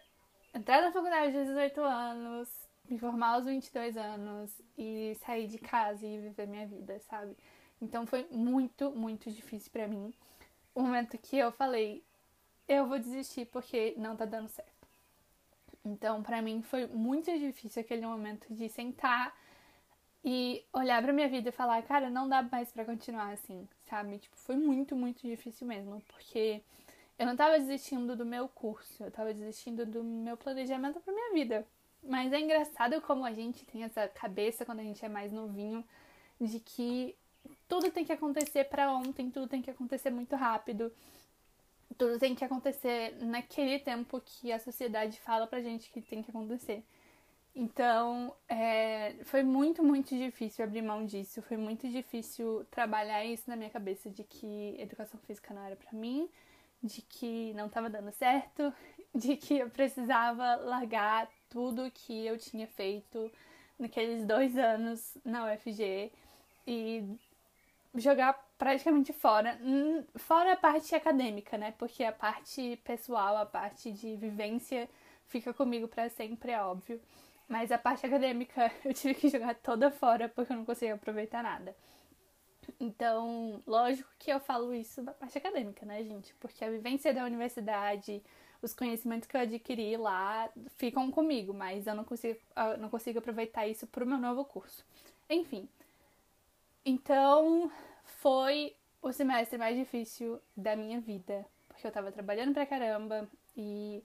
entrar 0.54 0.82
na 0.82 0.92
faculdade 0.92 1.38
aos 1.38 1.48
18 1.48 1.82
anos, 1.82 2.50
me 2.90 2.98
formar 2.98 3.36
aos 3.36 3.46
22 3.46 3.98
anos 3.98 4.62
e 4.78 5.16
sair 5.26 5.48
de 5.48 5.58
casa 5.58 6.06
e 6.06 6.20
viver 6.20 6.48
minha 6.48 6.68
vida, 6.68 7.00
sabe? 7.00 7.36
Então 7.82 8.06
foi 8.06 8.26
muito, 8.32 8.92
muito 8.92 9.30
difícil 9.30 9.72
para 9.72 9.88
mim. 9.88 10.14
O 10.74 10.82
momento 10.82 11.18
que 11.18 11.38
eu 11.38 11.52
falei, 11.52 12.04
eu 12.68 12.88
vou 12.88 13.00
desistir 13.00 13.46
porque 13.46 13.94
não 13.98 14.16
tá 14.16 14.26
dando 14.26 14.50
certo. 14.50 14.74
Então, 15.84 16.24
para 16.24 16.42
mim 16.42 16.64
foi 16.64 16.88
muito 16.88 17.32
difícil 17.38 17.82
aquele 17.82 18.06
momento 18.06 18.52
de 18.52 18.68
sentar 18.70 19.36
e 20.26 20.66
olhar 20.74 21.04
para 21.04 21.14
minha 21.14 21.30
vida 21.30 21.50
e 21.50 21.52
falar, 21.52 21.84
cara, 21.84 22.10
não 22.10 22.28
dá 22.28 22.42
mais 22.42 22.72
para 22.72 22.84
continuar 22.84 23.32
assim, 23.32 23.70
sabe? 23.88 24.18
Tipo, 24.18 24.36
foi 24.38 24.56
muito, 24.56 24.96
muito 24.96 25.22
difícil 25.22 25.68
mesmo, 25.68 26.02
porque 26.08 26.64
eu 27.20 27.28
não 27.28 27.36
tava 27.36 27.60
desistindo 27.60 28.16
do 28.16 28.26
meu 28.26 28.48
curso, 28.48 29.04
eu 29.04 29.12
tava 29.12 29.32
desistindo 29.32 29.86
do 29.86 30.04
meu 30.04 30.36
planejamento 30.36 31.00
para 31.00 31.14
minha 31.14 31.32
vida. 31.32 31.68
Mas 32.04 32.34
é 32.34 32.40
engraçado 32.40 33.00
como 33.02 33.24
a 33.24 33.34
gente 33.34 33.66
tem 33.66 33.84
essa 33.84 34.08
cabeça 34.08 34.66
quando 34.66 34.80
a 34.80 34.84
gente 34.84 35.06
é 35.06 35.10
mais 35.10 35.32
novinho 35.32 35.86
de 36.42 36.60
que 36.60 37.16
tudo 37.68 37.92
tem 37.92 38.04
que 38.04 38.12
acontecer 38.12 38.66
para 38.66 38.92
ontem, 38.92 39.30
tudo 39.30 39.48
tem 39.48 39.62
que 39.62 39.70
acontecer 39.70 40.10
muito 40.10 40.36
rápido. 40.36 40.92
Tudo 42.00 42.18
tem 42.18 42.34
que 42.34 42.44
acontecer 42.44 43.16
naquele 43.22 43.78
tempo 43.78 44.20
que 44.26 44.52
a 44.52 44.60
sociedade 44.60 45.20
fala 45.20 45.46
pra 45.46 45.62
gente 45.62 45.92
que 45.92 46.02
tem 46.02 46.24
que 46.24 46.32
acontecer. 46.32 46.84
Então, 47.56 48.36
é, 48.50 49.16
foi 49.24 49.42
muito, 49.42 49.82
muito 49.82 50.14
difícil 50.16 50.66
abrir 50.66 50.82
mão 50.82 51.06
disso. 51.06 51.42
Foi 51.42 51.56
muito 51.56 51.90
difícil 51.90 52.66
trabalhar 52.70 53.24
isso 53.24 53.44
na 53.50 53.56
minha 53.56 53.70
cabeça 53.70 54.10
de 54.10 54.24
que 54.26 54.76
educação 54.78 55.18
física 55.22 55.54
não 55.54 55.64
era 55.64 55.76
para 55.76 55.94
mim, 55.94 56.30
de 56.84 57.02
que 57.02 57.54
não 57.54 57.68
estava 57.68 57.90
dando 57.90 58.12
certo, 58.12 58.74
de 59.16 59.38
que 59.38 59.58
eu 59.60 59.70
precisava 59.70 60.56
largar 60.56 61.30
tudo 61.50 61.90
que 61.92 62.26
eu 62.26 62.38
tinha 62.38 62.68
feito 62.68 63.32
naqueles 63.80 64.26
dois 64.26 64.58
anos 64.58 65.18
na 65.24 65.46
UFG 65.46 66.12
e 66.68 67.18
jogar 67.96 68.34
praticamente 68.58 69.14
fora. 69.14 69.58
Hum, 69.62 70.04
fora 70.18 70.54
a 70.54 70.58
parte 70.58 70.94
acadêmica, 70.96 71.58
né? 71.58 71.74
Porque 71.78 72.04
a 72.04 72.12
parte 72.12 72.78
pessoal, 72.84 73.38
a 73.38 73.46
parte 73.46 73.92
de 73.92 74.16
vivência 74.18 74.90
fica 75.26 75.54
comigo 75.54 75.88
para 75.88 76.10
sempre, 76.10 76.52
é 76.52 76.62
óbvio. 76.62 77.00
Mas 77.48 77.72
a 77.72 77.78
parte 77.78 78.06
acadêmica 78.06 78.72
eu 78.84 78.94
tive 78.94 79.14
que 79.16 79.30
jogar 79.30 79.56
toda 79.56 79.92
fora 79.92 80.30
porque 80.30 80.52
eu 80.52 80.58
não 80.58 80.66
conseguia 80.66 80.96
aproveitar 80.96 81.44
nada. 81.44 81.76
Então, 82.80 83.62
lógico 83.68 84.10
que 84.18 84.32
eu 84.32 84.40
falo 84.40 84.74
isso 84.74 85.02
da 85.04 85.14
parte 85.14 85.38
acadêmica, 85.38 85.86
né, 85.86 86.04
gente? 86.04 86.34
Porque 86.36 86.66
a 86.66 86.70
vivência 86.70 87.14
da 87.14 87.24
universidade, 87.24 88.24
os 88.62 88.74
conhecimentos 88.74 89.28
que 89.28 89.38
eu 89.38 89.42
adquiri 89.42 89.96
lá 89.98 90.50
ficam 90.78 91.12
comigo, 91.12 91.54
mas 91.54 91.86
eu 91.86 91.94
não 91.94 92.04
consigo, 92.04 92.40
eu 92.56 92.78
não 92.80 92.90
consigo 92.90 93.20
aproveitar 93.20 93.68
isso 93.68 93.86
para 93.86 94.04
o 94.04 94.08
meu 94.08 94.18
novo 94.18 94.44
curso. 94.44 94.84
Enfim, 95.30 95.70
então, 96.86 97.72
foi 98.04 98.76
o 99.02 99.12
semestre 99.12 99.58
mais 99.58 99.76
difícil 99.76 100.40
da 100.56 100.76
minha 100.76 101.02
vida, 101.02 101.44
porque 101.68 101.88
eu 101.88 101.92
tava 101.92 102.12
trabalhando 102.12 102.54
pra 102.54 102.66
caramba 102.66 103.28
e 103.58 104.04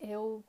eu 0.00 0.42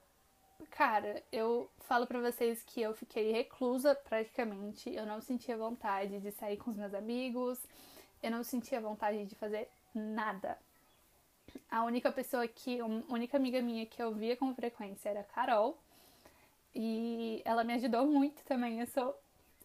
cara, 0.71 1.23
eu 1.31 1.69
falo 1.79 2.07
para 2.07 2.19
vocês 2.19 2.63
que 2.63 2.81
eu 2.81 2.93
fiquei 2.93 3.31
reclusa 3.31 3.95
praticamente, 3.95 4.93
eu 4.93 5.05
não 5.05 5.21
sentia 5.21 5.57
vontade 5.57 6.19
de 6.19 6.31
sair 6.31 6.57
com 6.57 6.71
os 6.71 6.77
meus 6.77 6.93
amigos, 6.93 7.59
eu 8.21 8.31
não 8.31 8.43
sentia 8.43 8.81
vontade 8.81 9.25
de 9.25 9.35
fazer 9.35 9.69
nada. 9.93 10.57
A 11.69 11.83
única 11.83 12.11
pessoa 12.11 12.47
que, 12.47 12.79
a 12.79 12.85
única 12.85 13.37
amiga 13.37 13.61
minha 13.61 13.85
que 13.85 14.01
eu 14.01 14.13
via 14.13 14.35
com 14.35 14.53
frequência 14.53 15.09
era 15.09 15.21
a 15.21 15.23
Carol. 15.23 15.77
E 16.73 17.41
ela 17.45 17.63
me 17.63 17.73
ajudou 17.73 18.05
muito 18.05 18.43
também. 18.43 18.81
Eu 18.81 18.87
sou. 18.87 19.17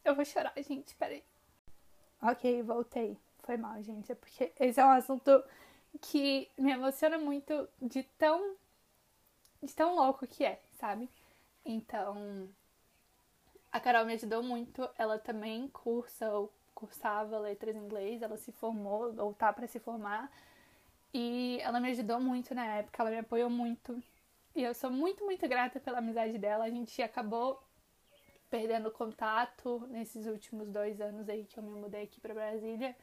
Eu 0.05 0.15
vou 0.15 0.25
chorar, 0.25 0.53
gente, 0.59 0.95
peraí. 0.95 1.23
Ok, 2.23 2.63
voltei. 2.63 3.19
Foi 3.43 3.57
mal, 3.57 3.83
gente. 3.83 4.13
É 4.13 4.15
porque 4.15 4.53
esse 4.61 4.81
é 4.81 4.85
um 4.85 4.91
assunto 4.91 5.43
que 6.01 6.49
me 6.57 6.71
emociona 6.71 7.19
muito 7.19 7.69
de 7.83 8.05
tão. 8.17 8.55
de 9.63 9.75
tão 9.75 9.97
louco 9.97 10.27
que 10.27 10.45
é, 10.45 10.61
sabe? 10.81 11.09
Então. 11.65 12.49
A 13.71 13.79
Carol 13.79 14.05
me 14.05 14.15
ajudou 14.15 14.43
muito. 14.43 14.89
Ela 14.99 15.19
também 15.19 15.69
cursa 15.69 16.29
ou 16.33 16.53
cursava 16.75 17.39
letras 17.39 17.77
em 17.77 17.79
inglês. 17.79 18.23
Ela 18.23 18.37
se 18.37 18.51
formou 18.53 19.15
ou 19.19 19.35
tá 19.35 19.53
para 19.53 19.67
se 19.67 19.79
formar. 19.79 20.31
E 21.15 21.59
ela 21.63 21.81
me 21.81 21.91
ajudou 21.91 22.21
muito 22.21 22.55
na 22.55 22.65
época. 22.79 23.03
Ela 23.03 23.11
me 23.11 23.19
apoiou 23.19 23.51
muito. 23.51 24.03
E 24.57 24.63
eu 24.63 24.75
sou 24.75 24.91
muito, 24.91 25.25
muito 25.25 25.47
grata 25.49 25.79
pela 25.79 25.99
amizade 25.99 26.37
dela. 26.39 26.65
A 26.65 26.71
gente 26.71 27.01
acabou 27.03 27.63
perdendo 28.51 28.91
contato 28.91 29.87
nesses 29.91 30.27
últimos 30.27 30.69
dois 30.69 31.01
anos 31.01 31.29
aí 31.29 31.45
que 31.45 31.59
eu 31.59 31.63
me 31.63 31.71
mudei 31.71 32.03
aqui 32.03 32.21
para 32.21 32.35
Brasília. 32.35 32.97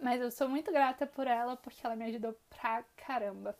Mas 0.00 0.20
eu 0.20 0.30
sou 0.30 0.48
muito 0.48 0.72
grata 0.72 1.06
por 1.06 1.26
ela 1.26 1.56
porque 1.56 1.84
ela 1.84 1.96
me 1.96 2.04
ajudou 2.06 2.36
pra 2.50 2.84
caramba. 2.96 3.56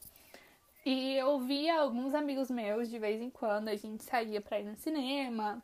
E 0.90 1.16
eu 1.18 1.38
via 1.38 1.80
alguns 1.80 2.14
amigos 2.14 2.50
meus 2.50 2.88
de 2.88 2.98
vez 2.98 3.20
em 3.20 3.28
quando, 3.28 3.68
a 3.68 3.76
gente 3.76 4.02
saía 4.02 4.40
pra 4.40 4.58
ir 4.58 4.64
no 4.64 4.74
cinema, 4.74 5.62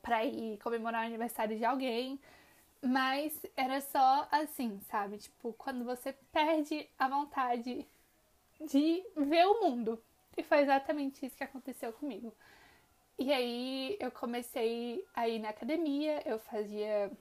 pra 0.00 0.24
ir 0.24 0.56
comemorar 0.60 1.02
o 1.02 1.06
aniversário 1.08 1.58
de 1.58 1.64
alguém. 1.66 2.18
Mas 2.80 3.38
era 3.54 3.82
só 3.82 4.26
assim, 4.32 4.80
sabe? 4.88 5.18
Tipo, 5.18 5.52
quando 5.52 5.84
você 5.84 6.14
perde 6.32 6.88
a 6.98 7.06
vontade 7.06 7.86
de 8.58 9.04
ver 9.14 9.44
o 9.44 9.60
mundo. 9.60 10.02
E 10.34 10.42
foi 10.42 10.60
exatamente 10.60 11.26
isso 11.26 11.36
que 11.36 11.44
aconteceu 11.44 11.92
comigo. 11.92 12.34
E 13.18 13.30
aí 13.34 13.94
eu 14.00 14.10
comecei 14.10 15.04
a 15.14 15.28
ir 15.28 15.38
na 15.38 15.50
academia, 15.50 16.22
eu 16.24 16.38
fazia 16.38 17.12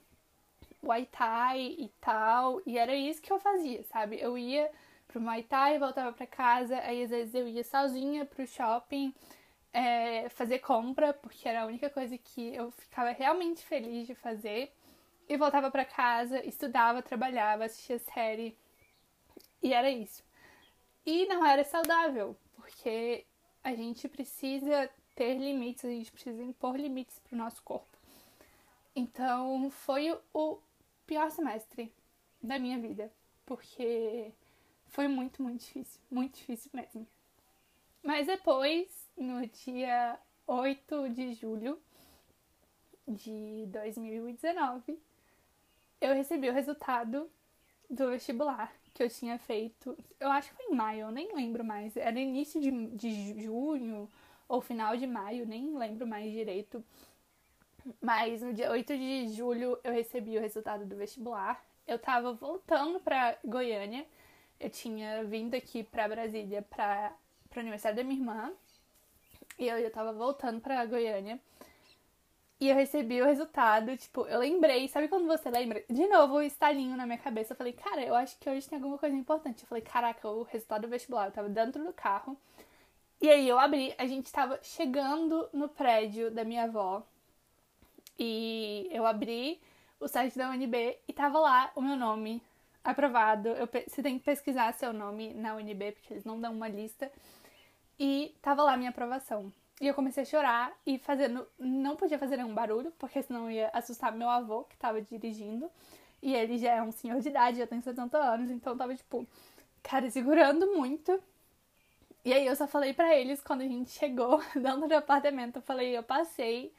Muay 0.82 1.06
Thai 1.08 1.76
e 1.80 1.90
tal, 2.00 2.62
e 2.66 2.78
era 2.78 2.96
isso 2.96 3.22
que 3.22 3.34
eu 3.34 3.40
fazia, 3.42 3.84
sabe? 3.84 4.18
Eu 4.22 4.38
ia 4.38 4.72
pro 5.10 5.20
Muay 5.20 5.42
Thai, 5.42 5.80
voltava 5.80 6.14
para 6.14 6.28
casa, 6.28 6.80
aí 6.82 7.04
às 7.04 7.10
vezes 7.10 7.34
eu 7.34 7.48
ia 7.48 7.64
sozinha 7.64 8.26
pro 8.26 8.46
shopping 8.46 9.14
é, 9.74 10.30
fazer 10.30 10.60
compra, 10.60 11.14
porque 11.14 11.50
era 11.50 11.64
a 11.64 11.66
única 11.66 11.90
coisa 11.90 12.16
que 12.16 12.54
eu 12.56 12.70
ficava 12.72 13.10
realmente 13.10 13.66
feliz 13.66 14.06
de 14.06 14.14
fazer, 14.14 14.72
e 15.28 15.36
voltava 15.36 15.70
para 15.72 15.84
casa, 15.84 16.46
estudava, 16.46 17.02
trabalhava, 17.02 17.66
assistia 17.66 18.00
série, 18.00 18.56
e 19.62 19.74
era 19.74 19.90
isso. 19.90 20.24
E 21.06 21.26
não 21.26 21.46
era 21.46 21.64
saudável, 21.64 22.38
porque 22.56 23.26
a 23.64 23.74
gente 23.74 24.08
precisa 24.08 24.90
ter 25.16 25.38
limites, 25.38 25.86
a 25.86 25.90
gente 25.90 26.12
precisa 26.12 26.44
impor 26.44 26.76
limites 26.76 27.20
para 27.20 27.36
o 27.36 27.38
nosso 27.38 27.62
corpo. 27.64 27.98
Então, 28.96 29.70
foi 29.72 30.16
o 30.34 30.60
pior 31.06 31.32
semestre 31.32 31.92
da 32.42 32.60
minha 32.60 32.80
vida, 32.80 33.12
porque 33.46 34.32
foi 34.90 35.08
muito, 35.08 35.42
muito 35.42 35.62
difícil, 35.62 36.02
muito 36.10 36.36
difícil 36.38 36.72
mesmo. 36.74 37.08
Mas 38.04 38.28
depois, 38.28 38.88
no 39.18 39.46
dia 39.48 40.20
8 40.48 41.10
de 41.10 41.34
julho 41.34 41.80
de 43.08 43.66
2019, 43.68 45.00
eu 46.02 46.14
recebi 46.14 46.50
o 46.50 46.54
resultado 46.54 47.30
do 47.90 48.10
vestibular 48.10 48.72
que 48.94 49.04
eu 49.04 49.10
tinha 49.10 49.38
feito. 49.40 49.98
Eu 50.20 50.30
acho 50.30 50.50
que 50.50 50.56
foi 50.56 50.66
em 50.66 50.76
maio, 50.76 51.02
eu 51.02 51.12
nem 51.12 51.34
lembro 51.34 51.64
mais. 51.64 51.96
Era 51.96 52.20
início 52.20 52.60
de, 52.60 52.88
de 52.88 53.42
junho 53.44 54.10
ou 54.48 54.62
final 54.62 54.98
de 54.98 55.08
maio, 55.08 55.46
nem 55.46 55.78
lembro 55.78 56.06
mais 56.08 56.32
direito. 56.32 56.84
Mas 58.02 58.42
no 58.42 58.54
dia 58.54 58.70
8 58.72 58.98
de 58.98 59.30
julho 59.30 59.80
eu 59.84 59.94
recebi 59.94 60.38
o 60.38 60.42
resultado 60.42 60.86
do 60.86 60.96
vestibular. 60.96 61.64
Eu 61.88 61.98
tava 61.98 62.34
voltando 62.34 63.00
pra 63.00 63.38
Goiânia. 63.44 64.06
Eu 64.60 64.70
tinha 64.70 65.24
vindo 65.24 65.56
aqui 65.56 65.84
pra 65.84 66.08
Brasília 66.08 66.62
pra, 66.62 67.14
pra 67.50 67.62
aniversário 67.62 67.98
da 67.98 68.04
minha 68.04 68.20
irmã. 68.20 68.54
E 69.58 69.68
eu, 69.68 69.78
eu 69.78 69.92
tava 69.92 70.12
voltando 70.14 70.60
pra 70.60 70.86
Goiânia. 70.86 71.40
E 72.60 72.68
eu 72.68 72.76
recebi 72.76 73.22
o 73.22 73.26
resultado, 73.26 73.96
tipo, 73.96 74.26
eu 74.28 74.40
lembrei, 74.40 74.86
sabe 74.90 75.08
quando 75.08 75.28
você 75.28 75.50
lembra? 75.50 75.82
De 75.90 76.06
novo, 76.08 76.36
o 76.36 76.42
estalinho 76.42 76.98
na 76.98 77.06
minha 77.06 77.18
cabeça. 77.18 77.54
Eu 77.54 77.58
falei, 77.58 77.72
cara, 77.72 78.04
eu 78.04 78.14
acho 78.14 78.38
que 78.38 78.50
hoje 78.50 78.68
tem 78.68 78.78
alguma 78.78 78.98
coisa 78.98 79.16
importante. 79.16 79.64
Eu 79.64 79.68
falei, 79.70 79.82
caraca, 79.82 80.28
o 80.28 80.44
resultado 80.44 80.82
do 80.82 80.90
vestibular. 80.90 81.28
Eu 81.28 81.32
tava 81.32 81.48
dentro 81.48 81.84
do 81.84 81.94
carro. 81.94 82.38
E 83.22 83.30
aí 83.30 83.48
eu 83.48 83.58
abri, 83.60 83.94
a 83.98 84.06
gente 84.06 84.32
tava 84.32 84.60
chegando 84.62 85.50
no 85.54 85.70
prédio 85.70 86.32
da 86.32 86.44
minha 86.44 86.64
avó. 86.66 87.04
E 88.18 88.90
eu 88.92 89.06
abri 89.06 89.62
o 90.00 90.08
site 90.08 90.38
da 90.38 90.50
UNB 90.50 90.98
e 91.08 91.14
tava 91.14 91.40
lá 91.40 91.72
o 91.76 91.82
meu 91.82 91.96
nome 91.96 92.42
aprovado. 92.84 93.50
Eu, 93.50 93.68
você 93.88 94.02
tem 94.02 94.18
que 94.18 94.26
pesquisar 94.26 94.74
seu 94.74 94.94
nome 94.94 95.34
na 95.34 95.56
UNB, 95.56 95.92
porque 95.94 96.14
eles 96.14 96.26
não 96.26 96.40
dão 96.40 96.54
uma 96.54 96.68
lista. 96.68 97.12
E 98.00 98.36
tava 98.42 98.64
lá 98.64 98.78
minha 98.78 98.90
aprovação. 98.90 99.52
E 99.82 99.88
eu 99.88 99.94
comecei 99.94 100.24
a 100.24 100.26
chorar 100.26 100.74
e 100.86 100.98
fazendo. 101.00 101.48
Não 101.58 101.96
podia 101.96 102.20
fazer 102.20 102.38
nenhum 102.38 102.54
barulho, 102.54 102.92
porque 103.00 103.22
senão 103.24 103.50
ia 103.50 103.70
assustar 103.74 104.12
meu 104.12 104.30
avô, 104.30 104.64
que 104.64 104.78
tava 104.78 105.02
dirigindo. 105.02 105.70
E 106.22 106.36
ele 106.36 106.58
já 106.58 106.74
é 106.74 106.82
um 106.82 106.92
senhor 106.92 107.20
de 107.22 107.30
idade, 107.30 107.60
já 107.60 107.68
tem 107.68 107.82
70 107.82 108.18
anos, 108.18 108.52
então 108.52 108.76
tava, 108.78 108.94
tipo, 108.96 109.26
cara, 109.82 110.10
segurando 110.10 110.68
muito. 110.76 111.22
E 112.26 112.34
aí 112.34 112.46
eu 112.46 112.56
só 112.56 112.68
falei 112.68 112.94
para 112.94 113.16
eles 113.16 113.42
quando 113.42 113.62
a 113.62 113.68
gente 113.68 113.92
chegou 113.92 114.42
dentro 114.54 114.88
do 114.88 114.94
apartamento, 114.94 115.58
eu 115.58 115.62
falei, 115.62 115.98
eu 115.98 116.04
passei. 116.04 116.74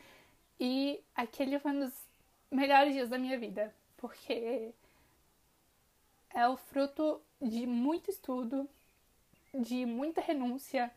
E 0.59 1.00
aquele 1.14 1.59
foi 1.59 1.73
um 1.73 1.80
dos 1.80 1.95
melhores 2.50 2.92
dias 2.92 3.09
da 3.09 3.16
minha 3.19 3.38
vida, 3.38 3.75
porque 3.97 4.75
é 6.35 6.49
o 6.49 6.57
fruto 6.57 7.21
de 7.41 7.67
muito 7.67 8.11
estudo, 8.11 8.69
de 9.55 9.85
muita 9.87 10.21
renúncia, 10.21 10.91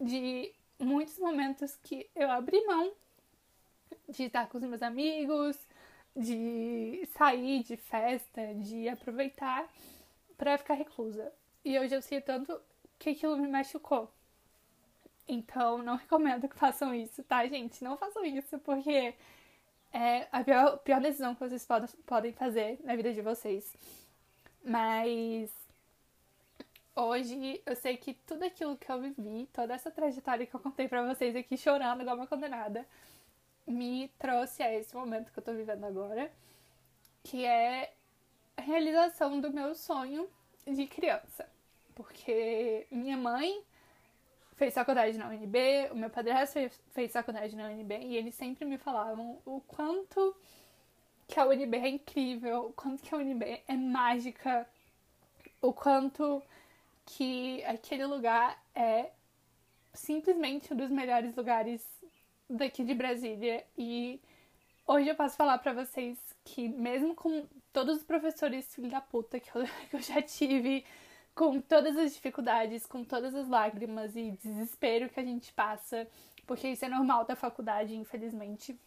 de 0.00 0.52
muitos 0.78 1.18
momentos 1.18 1.76
que 1.82 2.08
eu 2.14 2.30
abri 2.30 2.64
mão 2.66 2.92
de 4.08 4.24
estar 4.24 4.48
com 4.48 4.58
os 4.58 4.64
meus 4.64 4.82
amigos, 4.82 5.56
de 6.14 7.08
sair 7.16 7.62
de 7.62 7.76
festa, 7.76 8.54
de 8.54 8.88
aproveitar 8.88 9.68
para 10.36 10.58
ficar 10.58 10.74
reclusa. 10.74 11.32
E 11.64 11.78
hoje 11.78 11.94
eu 11.94 12.02
sei 12.02 12.20
tanto 12.20 12.60
que 12.98 13.10
aquilo 13.10 13.36
me 13.36 13.48
machucou. 13.48 14.10
Então, 15.26 15.78
não 15.78 15.96
recomendo 15.96 16.48
que 16.48 16.56
façam 16.56 16.94
isso, 16.94 17.22
tá, 17.22 17.46
gente? 17.46 17.82
Não 17.82 17.96
façam 17.96 18.24
isso, 18.24 18.58
porque 18.58 19.14
é 19.92 20.28
a 20.32 20.42
pior, 20.42 20.78
pior 20.78 21.00
decisão 21.00 21.34
que 21.34 21.40
vocês 21.40 21.66
podem, 22.06 22.32
fazer 22.32 22.78
na 22.84 22.96
vida 22.96 23.12
de 23.12 23.22
vocês. 23.22 23.74
Mas 24.64 25.50
hoje 26.94 27.60
eu 27.66 27.74
sei 27.74 27.96
que 27.96 28.14
tudo 28.14 28.44
aquilo 28.44 28.76
que 28.76 28.90
eu 28.90 29.00
vivi, 29.00 29.48
toda 29.52 29.74
essa 29.74 29.90
trajetória 29.90 30.46
que 30.46 30.54
eu 30.54 30.60
contei 30.60 30.88
para 30.88 31.06
vocês 31.06 31.34
aqui 31.34 31.56
chorando 31.56 32.02
igual 32.02 32.16
uma 32.16 32.26
condenada, 32.26 32.86
me 33.66 34.08
trouxe 34.18 34.62
a 34.62 34.72
esse 34.72 34.94
momento 34.94 35.32
que 35.32 35.38
eu 35.38 35.42
tô 35.42 35.52
vivendo 35.52 35.84
agora, 35.84 36.30
que 37.22 37.44
é 37.44 37.92
a 38.56 38.62
realização 38.62 39.40
do 39.40 39.52
meu 39.52 39.74
sonho 39.74 40.28
de 40.66 40.86
criança. 40.86 41.48
Porque 41.94 42.86
minha 42.90 43.16
mãe 43.16 43.62
fez 44.54 44.74
faculdade 44.74 45.18
na 45.18 45.28
UNB, 45.28 45.90
o 45.90 45.96
meu 45.96 46.10
padrasto 46.10 46.58
fez 46.90 47.12
faculdade 47.12 47.56
na 47.56 47.68
UNB 47.68 47.98
e 47.98 48.16
eles 48.16 48.34
sempre 48.34 48.64
me 48.64 48.78
falavam 48.78 49.40
o 49.44 49.60
quanto 49.62 50.36
que 51.26 51.38
a 51.38 51.46
UNB 51.46 51.76
é 51.76 51.88
incrível, 51.88 52.66
o 52.66 52.72
quanto 52.72 53.02
que 53.02 53.14
a 53.14 53.18
UNB 53.18 53.62
é 53.66 53.76
mágica, 53.76 54.68
o 55.60 55.72
quanto 55.72 56.42
que 57.04 57.62
aquele 57.64 58.06
lugar 58.06 58.60
é 58.74 59.10
simplesmente 59.94 60.72
um 60.72 60.76
dos 60.76 60.90
melhores 60.90 61.34
lugares 61.36 61.86
daqui 62.48 62.84
de 62.84 62.94
Brasília 62.94 63.64
e 63.76 64.20
hoje 64.86 65.08
eu 65.08 65.14
posso 65.14 65.36
falar 65.36 65.58
para 65.58 65.72
vocês 65.72 66.18
que 66.44 66.68
mesmo 66.68 67.14
com 67.14 67.46
todos 67.72 67.98
os 67.98 68.02
professores 68.02 68.74
filho 68.74 68.90
da 68.90 69.00
puta 69.00 69.40
que 69.40 69.54
eu, 69.54 69.64
que 69.90 69.96
eu 69.96 70.00
já 70.00 70.20
tive, 70.20 70.84
com 71.34 71.60
todas 71.60 71.96
as 71.96 72.12
dificuldades, 72.14 72.86
com 72.86 73.04
todas 73.04 73.34
as 73.34 73.48
lágrimas 73.48 74.14
e 74.16 74.32
desespero 74.32 75.08
que 75.08 75.20
a 75.20 75.24
gente 75.24 75.52
passa, 75.52 76.06
porque 76.46 76.68
isso 76.68 76.84
é 76.84 76.88
normal 76.88 77.24
da 77.24 77.34
faculdade, 77.34 77.94
infelizmente. 77.94 78.78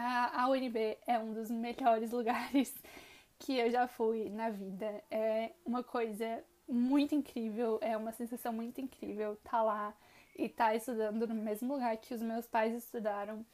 A, 0.00 0.44
a 0.44 0.48
UNB 0.48 0.96
é 1.08 1.18
um 1.18 1.32
dos 1.32 1.50
melhores 1.50 2.12
lugares 2.12 2.72
que 3.36 3.58
eu 3.58 3.68
já 3.68 3.88
fui 3.88 4.28
na 4.28 4.48
vida. 4.48 5.02
É 5.10 5.50
uma 5.66 5.82
coisa 5.82 6.40
muito 6.68 7.16
incrível, 7.16 7.80
é 7.82 7.96
uma 7.96 8.12
sensação 8.12 8.52
muito 8.52 8.80
incrível 8.80 9.32
estar 9.32 9.50
tá 9.50 9.62
lá 9.62 9.94
e 10.36 10.44
estar 10.44 10.66
tá 10.66 10.74
estudando 10.76 11.26
no 11.26 11.34
mesmo 11.34 11.74
lugar 11.74 11.96
que 11.96 12.14
os 12.14 12.22
meus 12.22 12.46
pais 12.46 12.76
estudaram. 12.76 13.44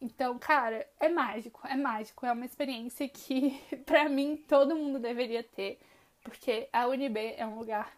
Então, 0.00 0.36
cara, 0.40 0.84
é 0.98 1.08
mágico, 1.08 1.60
é 1.68 1.76
mágico, 1.76 2.26
é 2.26 2.32
uma 2.32 2.46
experiência 2.46 3.08
que 3.08 3.62
para 3.86 4.08
mim 4.08 4.36
todo 4.48 4.74
mundo 4.74 4.98
deveria 4.98 5.44
ter, 5.44 5.78
porque 6.24 6.68
a 6.72 6.88
UNB 6.88 7.34
é 7.36 7.46
um 7.46 7.60
lugar 7.60 7.96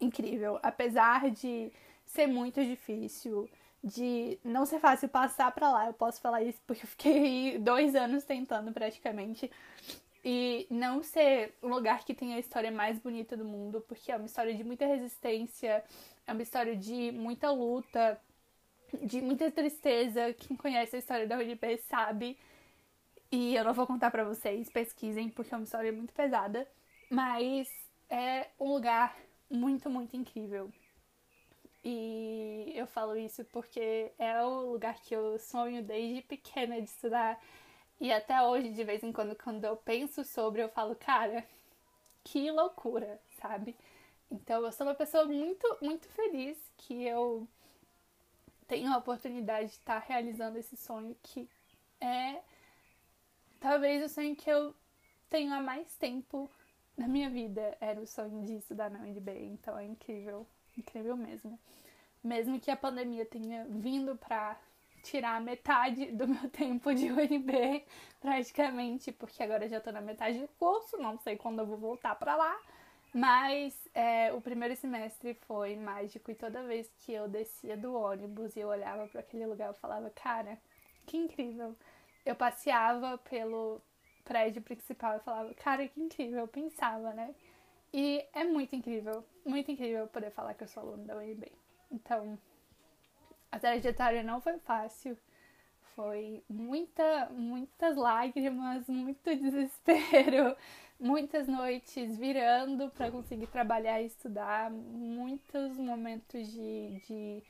incrível, 0.00 0.58
apesar 0.62 1.30
de 1.30 1.70
ser 2.06 2.26
muito 2.26 2.64
difícil, 2.64 3.50
de 3.86 4.36
não 4.44 4.66
ser 4.66 4.80
fácil 4.80 5.08
passar 5.08 5.52
para 5.52 5.70
lá. 5.70 5.86
Eu 5.86 5.92
posso 5.92 6.20
falar 6.20 6.42
isso 6.42 6.60
porque 6.66 6.82
eu 6.84 6.88
fiquei 6.88 7.56
dois 7.62 7.94
anos 7.94 8.24
tentando 8.24 8.72
praticamente. 8.72 9.50
E 10.24 10.66
não 10.68 11.04
ser 11.04 11.54
um 11.62 11.68
lugar 11.68 12.04
que 12.04 12.12
tem 12.12 12.34
a 12.34 12.38
história 12.40 12.72
mais 12.72 12.98
bonita 12.98 13.36
do 13.36 13.44
mundo, 13.44 13.80
porque 13.82 14.10
é 14.10 14.16
uma 14.16 14.26
história 14.26 14.52
de 14.52 14.64
muita 14.64 14.84
resistência, 14.84 15.84
é 16.26 16.32
uma 16.32 16.42
história 16.42 16.74
de 16.74 17.12
muita 17.12 17.48
luta, 17.52 18.20
de 19.04 19.20
muita 19.20 19.52
tristeza. 19.52 20.34
Quem 20.34 20.56
conhece 20.56 20.96
a 20.96 20.98
história 20.98 21.26
da 21.28 21.38
UNB 21.38 21.78
sabe. 21.88 22.36
E 23.30 23.54
eu 23.54 23.62
não 23.62 23.72
vou 23.72 23.86
contar 23.86 24.10
para 24.10 24.24
vocês, 24.24 24.68
pesquisem, 24.68 25.28
porque 25.28 25.54
é 25.54 25.56
uma 25.56 25.64
história 25.64 25.92
muito 25.92 26.12
pesada. 26.12 26.66
Mas 27.08 27.68
é 28.10 28.48
um 28.58 28.72
lugar 28.72 29.16
muito, 29.48 29.88
muito 29.88 30.16
incrível. 30.16 30.72
E 31.88 32.72
eu 32.74 32.84
falo 32.84 33.16
isso 33.16 33.44
porque 33.44 34.10
é 34.18 34.42
o 34.42 34.72
lugar 34.72 34.98
que 35.00 35.14
eu 35.14 35.38
sonho 35.38 35.84
desde 35.84 36.20
pequena 36.22 36.82
de 36.82 36.88
estudar 36.90 37.40
e 38.00 38.12
até 38.12 38.42
hoje, 38.42 38.70
de 38.70 38.82
vez 38.82 39.04
em 39.04 39.12
quando, 39.12 39.36
quando 39.36 39.64
eu 39.64 39.76
penso 39.76 40.24
sobre, 40.24 40.62
eu 40.62 40.68
falo, 40.68 40.96
cara, 40.96 41.46
que 42.24 42.50
loucura, 42.50 43.20
sabe? 43.40 43.76
Então 44.28 44.64
eu 44.64 44.72
sou 44.72 44.84
uma 44.84 44.96
pessoa 44.96 45.26
muito, 45.26 45.78
muito 45.80 46.08
feliz 46.08 46.58
que 46.76 47.04
eu 47.04 47.46
tenho 48.66 48.92
a 48.92 48.98
oportunidade 48.98 49.68
de 49.68 49.74
estar 49.74 50.00
realizando 50.00 50.58
esse 50.58 50.76
sonho 50.76 51.16
que 51.22 51.48
é 52.00 52.42
talvez 53.60 54.02
o 54.04 54.12
sonho 54.12 54.34
que 54.34 54.50
eu 54.50 54.74
tenho 55.30 55.54
há 55.54 55.60
mais 55.60 55.96
tempo 55.96 56.50
na 56.96 57.06
minha 57.06 57.30
vida. 57.30 57.76
Era 57.80 58.00
o 58.00 58.06
sonho 58.08 58.44
de 58.44 58.56
estudar 58.56 58.90
na 58.90 58.98
UNB, 58.98 59.30
então 59.44 59.78
é 59.78 59.84
incrível, 59.84 60.44
incrível 60.76 61.16
mesmo. 61.16 61.58
Mesmo 62.22 62.58
que 62.60 62.70
a 62.70 62.76
pandemia 62.76 63.24
tenha 63.24 63.64
vindo 63.68 64.16
pra 64.16 64.58
tirar 65.02 65.40
metade 65.40 66.06
do 66.06 66.26
meu 66.26 66.48
tempo 66.50 66.92
de 66.94 67.10
UNB, 67.10 67.84
praticamente, 68.20 69.12
porque 69.12 69.42
agora 69.42 69.68
já 69.68 69.80
tô 69.80 69.92
na 69.92 70.00
metade 70.00 70.40
do 70.40 70.48
curso, 70.58 70.96
não 70.96 71.16
sei 71.18 71.36
quando 71.36 71.60
eu 71.60 71.66
vou 71.66 71.78
voltar 71.78 72.14
para 72.16 72.34
lá. 72.36 72.58
Mas 73.14 73.74
é, 73.94 74.32
o 74.32 74.40
primeiro 74.40 74.76
semestre 74.76 75.32
foi 75.46 75.76
mágico 75.76 76.30
e 76.30 76.34
toda 76.34 76.62
vez 76.64 76.90
que 76.98 77.12
eu 77.12 77.28
descia 77.28 77.76
do 77.76 77.94
ônibus 77.94 78.54
e 78.56 78.60
eu 78.60 78.68
olhava 78.68 79.06
para 79.06 79.20
aquele 79.20 79.46
lugar, 79.46 79.68
eu 79.68 79.74
falava, 79.74 80.10
cara, 80.10 80.58
que 81.06 81.16
incrível. 81.16 81.74
Eu 82.26 82.34
passeava 82.34 83.16
pelo 83.18 83.80
prédio 84.24 84.60
principal 84.60 85.16
e 85.16 85.20
falava, 85.20 85.54
cara, 85.54 85.86
que 85.88 86.00
incrível, 86.00 86.40
eu 86.40 86.48
pensava, 86.48 87.14
né? 87.14 87.34
E 87.98 88.22
é 88.34 88.44
muito 88.44 88.76
incrível, 88.76 89.24
muito 89.42 89.70
incrível 89.70 90.06
poder 90.08 90.30
falar 90.30 90.52
que 90.52 90.62
eu 90.62 90.68
sou 90.68 90.82
aluna 90.82 91.04
da 91.04 91.16
UNB. 91.16 91.50
Então, 91.90 92.38
a 93.50 93.58
trajetória 93.58 94.22
não 94.22 94.38
foi 94.38 94.58
fácil. 94.58 95.16
Foi 95.94 96.42
muita, 96.46 97.30
muitas 97.30 97.96
lágrimas, 97.96 98.86
muito 98.86 99.34
desespero, 99.34 100.54
muitas 101.00 101.48
noites 101.48 102.18
virando 102.18 102.90
para 102.90 103.10
conseguir 103.10 103.46
trabalhar 103.46 104.02
e 104.02 104.08
estudar, 104.08 104.70
muitos 104.70 105.78
momentos 105.78 106.52
de, 106.52 107.00
de 107.06 107.42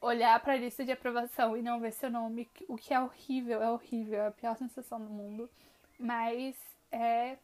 olhar 0.00 0.40
para 0.40 0.54
a 0.54 0.56
lista 0.56 0.84
de 0.84 0.90
aprovação 0.90 1.56
e 1.56 1.62
não 1.62 1.78
ver 1.78 1.92
seu 1.92 2.10
nome, 2.10 2.50
o 2.66 2.76
que 2.76 2.92
é 2.92 2.98
horrível, 2.98 3.62
é 3.62 3.70
horrível, 3.70 4.18
é 4.18 4.26
a 4.26 4.32
pior 4.32 4.56
sensação 4.56 4.98
do 4.98 5.08
mundo. 5.08 5.48
Mas 5.96 6.56
é 6.90 7.38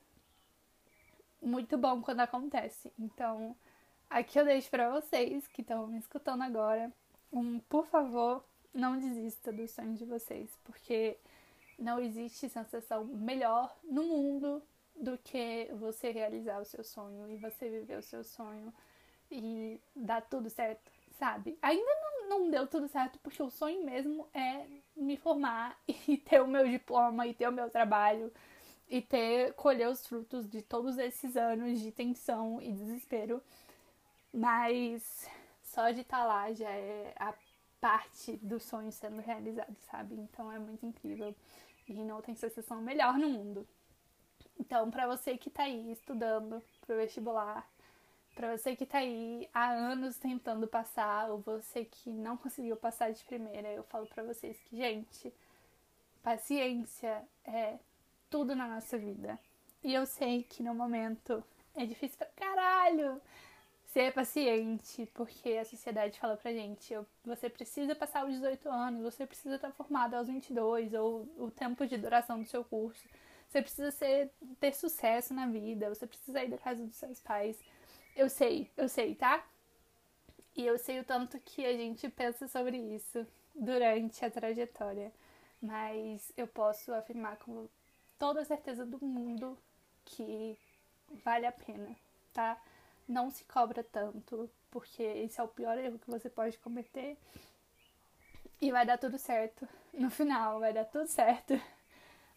muito 1.46 1.78
bom 1.78 2.02
quando 2.02 2.20
acontece. 2.20 2.92
Então, 2.98 3.56
aqui 4.10 4.38
eu 4.38 4.44
deixo 4.44 4.68
para 4.68 4.90
vocês 4.90 5.46
que 5.46 5.62
estão 5.62 5.86
me 5.86 5.98
escutando 5.98 6.42
agora, 6.42 6.92
um 7.32 7.60
por 7.60 7.86
favor, 7.86 8.44
não 8.74 8.98
desista 8.98 9.52
dos 9.52 9.70
sonhos 9.70 9.98
de 9.98 10.04
vocês, 10.04 10.50
porque 10.64 11.16
não 11.78 12.00
existe 12.00 12.48
sensação 12.48 13.04
melhor 13.04 13.74
no 13.84 14.02
mundo 14.02 14.62
do 14.94 15.16
que 15.18 15.68
você 15.74 16.10
realizar 16.10 16.60
o 16.60 16.64
seu 16.64 16.82
sonho 16.82 17.28
e 17.28 17.36
você 17.36 17.68
viver 17.68 17.98
o 17.98 18.02
seu 18.02 18.24
sonho 18.24 18.72
e 19.30 19.80
dar 19.94 20.22
tudo 20.22 20.48
certo, 20.48 20.90
sabe? 21.18 21.58
Ainda 21.60 21.90
não, 22.00 22.28
não 22.28 22.50
deu 22.50 22.66
tudo 22.66 22.88
certo 22.88 23.18
porque 23.22 23.42
o 23.42 23.50
sonho 23.50 23.84
mesmo 23.84 24.26
é 24.32 24.66
me 24.96 25.16
formar 25.16 25.78
e 26.08 26.16
ter 26.16 26.40
o 26.40 26.48
meu 26.48 26.66
diploma 26.68 27.26
e 27.26 27.34
ter 27.34 27.48
o 27.48 27.52
meu 27.52 27.68
trabalho 27.68 28.32
e 28.88 29.02
ter 29.02 29.52
colher 29.54 29.88
os 29.88 30.06
frutos 30.06 30.48
de 30.48 30.62
todos 30.62 30.98
esses 30.98 31.36
anos 31.36 31.80
de 31.80 31.90
tensão 31.90 32.60
e 32.62 32.72
desespero. 32.72 33.42
Mas 34.32 35.28
só 35.62 35.90
de 35.90 36.02
estar 36.02 36.18
tá 36.18 36.24
lá 36.24 36.52
já 36.52 36.70
é 36.70 37.14
a 37.18 37.34
parte 37.80 38.36
do 38.38 38.58
sonho 38.58 38.92
sendo 38.92 39.20
realizado, 39.20 39.76
sabe? 39.90 40.14
Então 40.14 40.50
é 40.52 40.58
muito 40.58 40.86
incrível 40.86 41.34
e 41.88 41.94
não 41.94 42.20
tem 42.20 42.34
sensação 42.34 42.80
melhor 42.80 43.18
no 43.18 43.28
mundo. 43.28 43.66
Então, 44.58 44.90
para 44.90 45.06
você 45.06 45.36
que 45.36 45.50
tá 45.50 45.64
aí 45.64 45.92
estudando 45.92 46.62
pro 46.80 46.96
vestibular, 46.96 47.68
para 48.34 48.56
você 48.56 48.74
que 48.74 48.86
tá 48.86 48.98
aí 48.98 49.48
há 49.52 49.70
anos 49.70 50.18
tentando 50.18 50.66
passar, 50.66 51.30
ou 51.30 51.38
você 51.40 51.84
que 51.84 52.10
não 52.10 52.36
conseguiu 52.36 52.76
passar 52.76 53.12
de 53.12 53.22
primeira, 53.24 53.68
eu 53.68 53.82
falo 53.84 54.06
para 54.06 54.22
vocês 54.22 54.58
que, 54.60 54.76
gente, 54.76 55.32
paciência 56.22 57.22
é 57.44 57.78
tudo 58.30 58.54
na 58.54 58.66
nossa 58.68 58.98
vida. 58.98 59.38
E 59.82 59.94
eu 59.94 60.06
sei 60.06 60.42
que 60.42 60.62
no 60.62 60.74
momento 60.74 61.42
é 61.74 61.84
difícil 61.84 62.18
pra 62.18 62.26
caralho 62.34 63.20
ser 63.92 64.12
paciente, 64.12 65.06
porque 65.14 65.50
a 65.50 65.64
sociedade 65.64 66.18
fala 66.18 66.36
pra 66.36 66.52
gente, 66.52 66.94
você 67.24 67.48
precisa 67.48 67.94
passar 67.94 68.26
os 68.26 68.32
18 68.32 68.68
anos, 68.68 69.02
você 69.02 69.26
precisa 69.26 69.56
estar 69.56 69.72
formado 69.72 70.14
aos 70.14 70.28
22, 70.28 70.92
ou 70.92 71.26
o 71.38 71.50
tempo 71.50 71.86
de 71.86 71.96
duração 71.96 72.42
do 72.42 72.46
seu 72.46 72.62
curso. 72.62 73.08
Você 73.48 73.62
precisa 73.62 73.90
ser, 73.90 74.30
ter 74.60 74.74
sucesso 74.74 75.32
na 75.32 75.46
vida, 75.46 75.88
você 75.88 76.06
precisa 76.06 76.42
ir 76.42 76.50
da 76.50 76.58
casa 76.58 76.84
dos 76.84 76.96
seus 76.96 77.20
pais. 77.20 77.58
Eu 78.14 78.28
sei, 78.28 78.70
eu 78.76 78.88
sei, 78.88 79.14
tá? 79.14 79.42
E 80.54 80.66
eu 80.66 80.78
sei 80.78 81.00
o 81.00 81.04
tanto 81.04 81.38
que 81.40 81.64
a 81.64 81.72
gente 81.72 82.08
pensa 82.08 82.48
sobre 82.48 82.76
isso 82.76 83.26
durante 83.54 84.24
a 84.24 84.30
trajetória. 84.30 85.12
Mas 85.62 86.32
eu 86.36 86.46
posso 86.46 86.92
afirmar 86.92 87.36
com 87.38 87.66
toda 88.18 88.40
a 88.40 88.44
certeza 88.44 88.84
do 88.84 89.02
mundo 89.04 89.56
que 90.04 90.58
vale 91.24 91.46
a 91.46 91.52
pena, 91.52 91.94
tá? 92.32 92.60
Não 93.08 93.30
se 93.30 93.44
cobra 93.44 93.84
tanto, 93.84 94.50
porque 94.70 95.02
esse 95.02 95.40
é 95.40 95.44
o 95.44 95.48
pior 95.48 95.78
erro 95.78 95.98
que 95.98 96.10
você 96.10 96.28
pode 96.28 96.58
cometer. 96.58 97.16
E 98.60 98.70
vai 98.72 98.86
dar 98.86 98.98
tudo 98.98 99.18
certo. 99.18 99.68
No 99.92 100.10
final, 100.10 100.60
vai 100.60 100.72
dar 100.72 100.84
tudo 100.84 101.06
certo. 101.06 101.60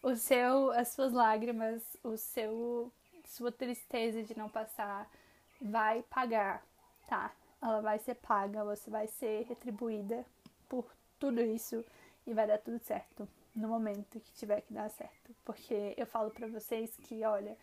O 0.02 0.14
seu, 0.14 0.70
as 0.72 0.88
suas 0.88 1.12
lágrimas, 1.12 1.82
o 2.02 2.16
seu, 2.16 2.92
sua 3.26 3.52
tristeza 3.52 4.22
de 4.22 4.36
não 4.36 4.48
passar 4.48 5.10
vai 5.60 6.02
pagar, 6.04 6.64
tá? 7.06 7.32
Ela 7.60 7.80
vai 7.80 7.98
ser 7.98 8.14
paga, 8.14 8.64
você 8.64 8.88
vai 8.88 9.06
ser 9.06 9.44
retribuída 9.46 10.24
por 10.68 10.86
tudo 11.18 11.42
isso 11.42 11.84
e 12.26 12.32
vai 12.32 12.46
dar 12.46 12.58
tudo 12.58 12.78
certo 12.78 13.28
no 13.54 13.68
momento 13.68 14.20
que 14.20 14.32
tiver 14.32 14.60
que 14.62 14.72
dar 14.72 14.88
certo. 14.90 15.34
Porque 15.44 15.94
eu 15.96 16.06
falo 16.06 16.30
para 16.30 16.46
vocês 16.46 16.96
que, 16.96 17.24
olha, 17.24 17.56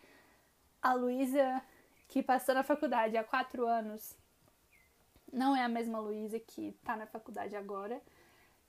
a 0.82 0.94
Luísa 0.94 1.62
que 2.08 2.22
passou 2.22 2.54
na 2.54 2.62
faculdade 2.62 3.16
há 3.16 3.24
quatro 3.24 3.66
anos 3.66 4.16
não 5.32 5.54
é 5.54 5.62
a 5.62 5.68
mesma 5.68 5.98
Luísa 6.00 6.40
que 6.40 6.72
tá 6.84 6.96
na 6.96 7.06
faculdade 7.06 7.54
agora. 7.54 8.00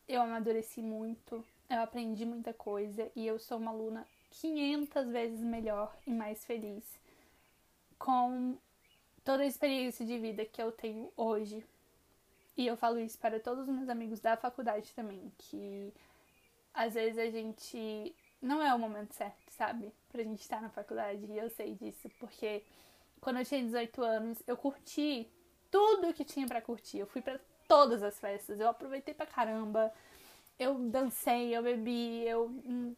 Eu 0.08 0.22
amadureci 0.22 0.82
muito, 0.82 1.46
eu 1.70 1.80
aprendi 1.80 2.26
muita 2.26 2.54
coisa 2.54 3.10
e 3.16 3.26
eu 3.26 3.40
sou 3.40 3.58
uma 3.58 3.72
aluna 3.72 4.06
500 4.32 5.08
vezes 5.08 5.40
melhor 5.40 5.96
e 6.06 6.12
mais 6.12 6.46
feliz 6.46 7.00
com 7.98 8.58
toda 9.24 9.44
a 9.44 9.46
experiência 9.46 10.06
de 10.06 10.18
vida 10.18 10.46
que 10.46 10.62
eu 10.62 10.72
tenho 10.72 11.12
hoje. 11.16 11.66
E 12.58 12.68
eu 12.68 12.76
falo 12.76 13.00
isso 13.00 13.18
para 13.18 13.40
todos 13.40 13.68
os 13.68 13.74
meus 13.74 13.88
amigos 13.88 14.20
da 14.20 14.36
faculdade 14.36 14.94
também, 14.94 15.32
que 15.38 15.94
às 16.80 16.94
vezes 16.94 17.18
a 17.18 17.30
gente 17.30 18.16
não 18.42 18.64
é 18.64 18.74
o 18.74 18.80
momento 18.80 19.14
certo, 19.14 19.52
sabe? 19.52 19.92
Pra 20.10 20.24
gente 20.24 20.40
estar 20.40 20.62
na 20.62 20.70
faculdade. 20.70 21.26
E 21.26 21.38
eu 21.38 21.50
sei 21.50 21.76
disso, 21.76 22.10
porque 22.18 22.64
quando 23.20 23.38
eu 23.38 23.46
tinha 23.46 23.62
18 23.62 24.02
anos, 24.02 24.42
eu 24.48 24.56
curti 24.56 25.30
tudo 25.70 26.14
que 26.14 26.24
tinha 26.24 26.48
para 26.48 26.62
curtir. 26.62 27.00
Eu 27.00 27.08
fui 27.08 27.22
para 27.22 27.38
todas 27.68 28.02
as 28.02 28.18
festas, 28.18 28.62
eu 28.62 28.70
aproveitei 28.70 29.14
pra 29.14 29.26
caramba. 29.26 29.94
Eu 30.58 30.76
dancei, 30.76 31.56
eu 31.56 31.62
bebi, 31.62 32.26
eu 32.26 32.46
hum, 32.48 32.96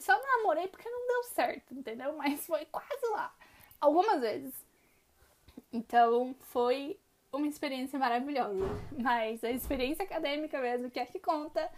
só 0.00 0.20
namorei 0.20 0.66
porque 0.66 0.88
não 0.88 1.06
deu 1.06 1.22
certo, 1.30 1.72
entendeu? 1.72 2.16
Mas 2.16 2.44
foi 2.44 2.64
quase 2.66 3.06
lá. 3.12 3.32
Algumas 3.80 4.20
vezes. 4.20 4.54
Então 5.72 6.34
foi 6.40 6.98
uma 7.32 7.46
experiência 7.46 7.96
maravilhosa. 7.96 8.66
Mas 8.98 9.44
a 9.44 9.52
experiência 9.52 10.04
acadêmica 10.04 10.60
mesmo, 10.60 10.90
que 10.90 10.98
é 10.98 11.06
que 11.06 11.20
conta, 11.20 11.70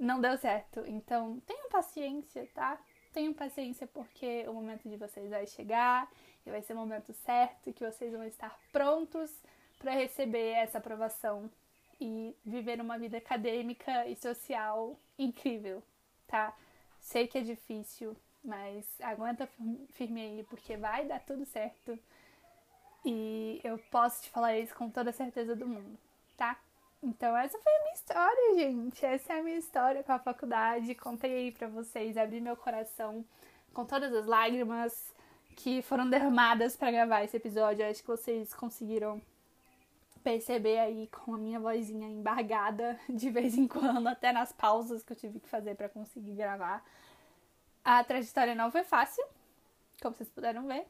não 0.00 0.20
deu 0.20 0.36
certo. 0.38 0.82
Então 0.86 1.38
tenham 1.46 1.68
paciência, 1.68 2.48
tá? 2.54 2.80
Tenham 3.12 3.34
paciência 3.34 3.86
porque 3.86 4.48
o 4.48 4.54
momento 4.54 4.88
de 4.88 4.96
vocês 4.96 5.28
vai 5.28 5.46
chegar 5.46 6.10
e 6.46 6.50
vai 6.50 6.62
ser 6.62 6.72
o 6.72 6.76
momento 6.76 7.12
certo 7.12 7.72
que 7.72 7.84
vocês 7.84 8.12
vão 8.12 8.24
estar 8.24 8.58
prontos 8.72 9.30
para 9.78 9.92
receber 9.92 10.52
essa 10.52 10.78
aprovação 10.78 11.50
e 12.00 12.34
viver 12.44 12.80
uma 12.80 12.98
vida 12.98 13.18
acadêmica 13.18 14.06
e 14.06 14.16
social 14.16 14.98
incrível, 15.18 15.82
tá? 16.26 16.56
Sei 16.98 17.26
que 17.26 17.36
é 17.36 17.42
difícil, 17.42 18.16
mas 18.42 18.86
aguenta 19.02 19.48
firme 19.90 20.20
aí 20.20 20.42
porque 20.44 20.76
vai 20.76 21.04
dar 21.04 21.20
tudo 21.20 21.44
certo. 21.44 21.98
E 23.04 23.60
eu 23.62 23.78
posso 23.90 24.22
te 24.22 24.30
falar 24.30 24.58
isso 24.58 24.74
com 24.74 24.88
toda 24.88 25.10
a 25.10 25.12
certeza 25.12 25.54
do 25.54 25.66
mundo, 25.66 25.98
tá? 26.36 26.58
Então 27.02 27.34
essa 27.36 27.58
foi 27.58 27.72
a 27.72 27.82
minha 27.82 27.94
história, 27.94 28.54
gente. 28.54 29.06
Essa 29.06 29.32
é 29.32 29.40
a 29.40 29.42
minha 29.42 29.56
história 29.56 30.02
com 30.02 30.12
a 30.12 30.18
faculdade. 30.18 30.94
Contei 30.94 31.32
aí 31.32 31.52
pra 31.52 31.66
vocês, 31.68 32.16
abri 32.16 32.40
meu 32.40 32.56
coração 32.56 33.24
com 33.72 33.84
todas 33.86 34.12
as 34.12 34.26
lágrimas 34.26 35.14
que 35.56 35.82
foram 35.82 36.08
derramadas 36.08 36.76
para 36.76 36.90
gravar 36.90 37.24
esse 37.24 37.36
episódio. 37.36 37.88
Acho 37.88 38.02
que 38.02 38.08
vocês 38.08 38.52
conseguiram 38.52 39.20
perceber 40.22 40.78
aí 40.78 41.06
com 41.08 41.34
a 41.34 41.38
minha 41.38 41.58
vozinha 41.58 42.08
embargada 42.08 42.98
de 43.08 43.30
vez 43.30 43.56
em 43.56 43.66
quando, 43.66 44.06
até 44.06 44.32
nas 44.32 44.52
pausas 44.52 45.02
que 45.02 45.12
eu 45.12 45.16
tive 45.16 45.40
que 45.40 45.48
fazer 45.48 45.74
para 45.74 45.88
conseguir 45.88 46.34
gravar. 46.34 46.84
A 47.82 48.04
trajetória 48.04 48.54
não 48.54 48.70
foi 48.70 48.84
fácil, 48.84 49.24
como 50.02 50.14
vocês 50.14 50.28
puderam 50.28 50.66
ver. 50.66 50.86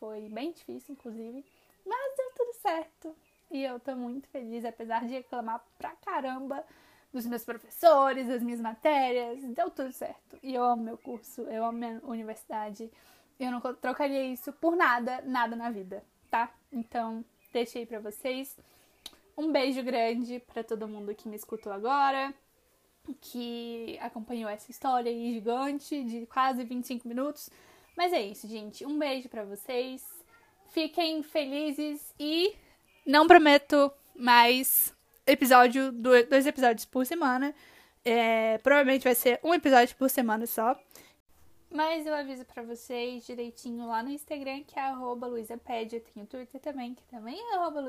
Foi 0.00 0.28
bem 0.30 0.52
difícil, 0.52 0.94
inclusive, 0.94 1.44
mas 1.84 2.16
deu 2.16 2.32
tudo 2.34 2.54
certo. 2.54 3.16
E 3.52 3.62
eu 3.62 3.78
tô 3.78 3.94
muito 3.94 4.26
feliz, 4.28 4.64
apesar 4.64 5.04
de 5.04 5.12
reclamar 5.12 5.62
pra 5.76 5.90
caramba 5.96 6.64
dos 7.12 7.26
meus 7.26 7.44
professores, 7.44 8.26
das 8.26 8.42
minhas 8.42 8.60
matérias, 8.60 9.44
deu 9.44 9.70
tudo 9.70 9.92
certo. 9.92 10.38
E 10.42 10.54
eu 10.54 10.64
amo 10.64 10.82
meu 10.82 10.96
curso, 10.96 11.42
eu 11.42 11.62
amo 11.62 11.78
minha 11.78 12.00
universidade. 12.04 12.90
Eu 13.38 13.50
não 13.50 13.60
trocaria 13.60 14.24
isso 14.24 14.52
por 14.54 14.74
nada, 14.74 15.20
nada 15.22 15.54
na 15.54 15.70
vida, 15.70 16.02
tá? 16.30 16.50
Então, 16.72 17.22
deixei 17.52 17.84
para 17.84 18.00
vocês. 18.00 18.56
Um 19.36 19.52
beijo 19.52 19.82
grande 19.82 20.40
para 20.40 20.64
todo 20.64 20.88
mundo 20.88 21.14
que 21.14 21.28
me 21.28 21.36
escutou 21.36 21.72
agora, 21.72 22.32
que 23.20 23.98
acompanhou 24.00 24.48
essa 24.48 24.70
história 24.70 25.10
aí 25.10 25.34
gigante 25.34 26.02
de 26.04 26.24
quase 26.26 26.64
25 26.64 27.06
minutos. 27.06 27.50
Mas 27.96 28.14
é 28.14 28.22
isso, 28.22 28.48
gente. 28.48 28.86
Um 28.86 28.98
beijo 28.98 29.28
para 29.28 29.44
vocês. 29.44 30.02
Fiquem 30.70 31.22
felizes 31.22 32.14
e 32.18 32.56
não 33.06 33.26
prometo 33.26 33.92
mais 34.14 34.94
episódio, 35.26 35.92
dois 35.92 36.46
episódios 36.46 36.84
por 36.84 37.06
semana. 37.06 37.54
É, 38.04 38.58
provavelmente 38.58 39.04
vai 39.04 39.14
ser 39.14 39.38
um 39.42 39.54
episódio 39.54 39.94
por 39.96 40.10
semana 40.10 40.46
só. 40.46 40.76
Mas 41.70 42.06
eu 42.06 42.14
aviso 42.14 42.44
para 42.44 42.62
vocês 42.62 43.24
direitinho 43.24 43.86
lá 43.86 44.02
no 44.02 44.10
Instagram, 44.10 44.62
que 44.64 44.78
é 44.78 44.82
arroba 44.82 45.26
luisaped. 45.26 45.94
Eu 45.94 46.02
tenho 46.02 46.26
o 46.26 46.28
Twitter 46.28 46.60
também, 46.60 46.94
que 46.94 47.02
também 47.04 47.40
é 47.40 47.54
arroba. 47.54 47.82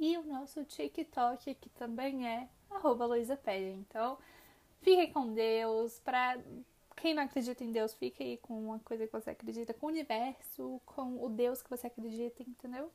E 0.00 0.16
o 0.16 0.22
nosso 0.22 0.64
TikTok, 0.64 1.54
que 1.54 1.68
também 1.70 2.26
é 2.26 2.48
arroba. 2.70 3.06
Então, 3.18 4.16
fiquem 4.80 5.12
com 5.12 5.34
Deus. 5.34 6.00
Pra 6.00 6.38
quem 6.96 7.12
não 7.12 7.24
acredita 7.24 7.62
em 7.62 7.72
Deus, 7.72 7.92
fique 7.92 8.22
aí 8.22 8.36
com 8.38 8.58
uma 8.58 8.78
coisa 8.78 9.06
que 9.06 9.12
você 9.12 9.30
acredita, 9.30 9.74
com 9.74 9.86
o 9.86 9.90
universo, 9.90 10.80
com 10.86 11.22
o 11.22 11.28
Deus 11.28 11.60
que 11.60 11.68
você 11.68 11.88
acredita, 11.88 12.42
entendeu? 12.42 12.90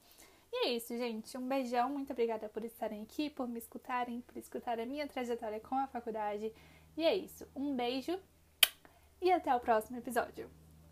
E 0.51 0.67
é 0.67 0.71
isso, 0.73 0.97
gente. 0.97 1.38
Um 1.38 1.47
beijão. 1.47 1.89
Muito 1.89 2.12
obrigada 2.12 2.49
por 2.49 2.63
estarem 2.63 3.03
aqui, 3.03 3.29
por 3.29 3.47
me 3.47 3.59
escutarem, 3.59 4.21
por 4.21 4.38
escutar 4.38 4.79
a 4.79 4.85
minha 4.85 5.07
trajetória 5.07 5.59
com 5.59 5.75
a 5.75 5.88
faculdade. 5.88 6.51
E 6.97 7.05
é 7.05 7.15
isso. 7.15 7.47
Um 7.55 7.75
beijo 7.75 8.19
e 9.21 9.31
até 9.31 9.55
o 9.55 9.59
próximo 9.59 9.97
episódio. 9.97 10.49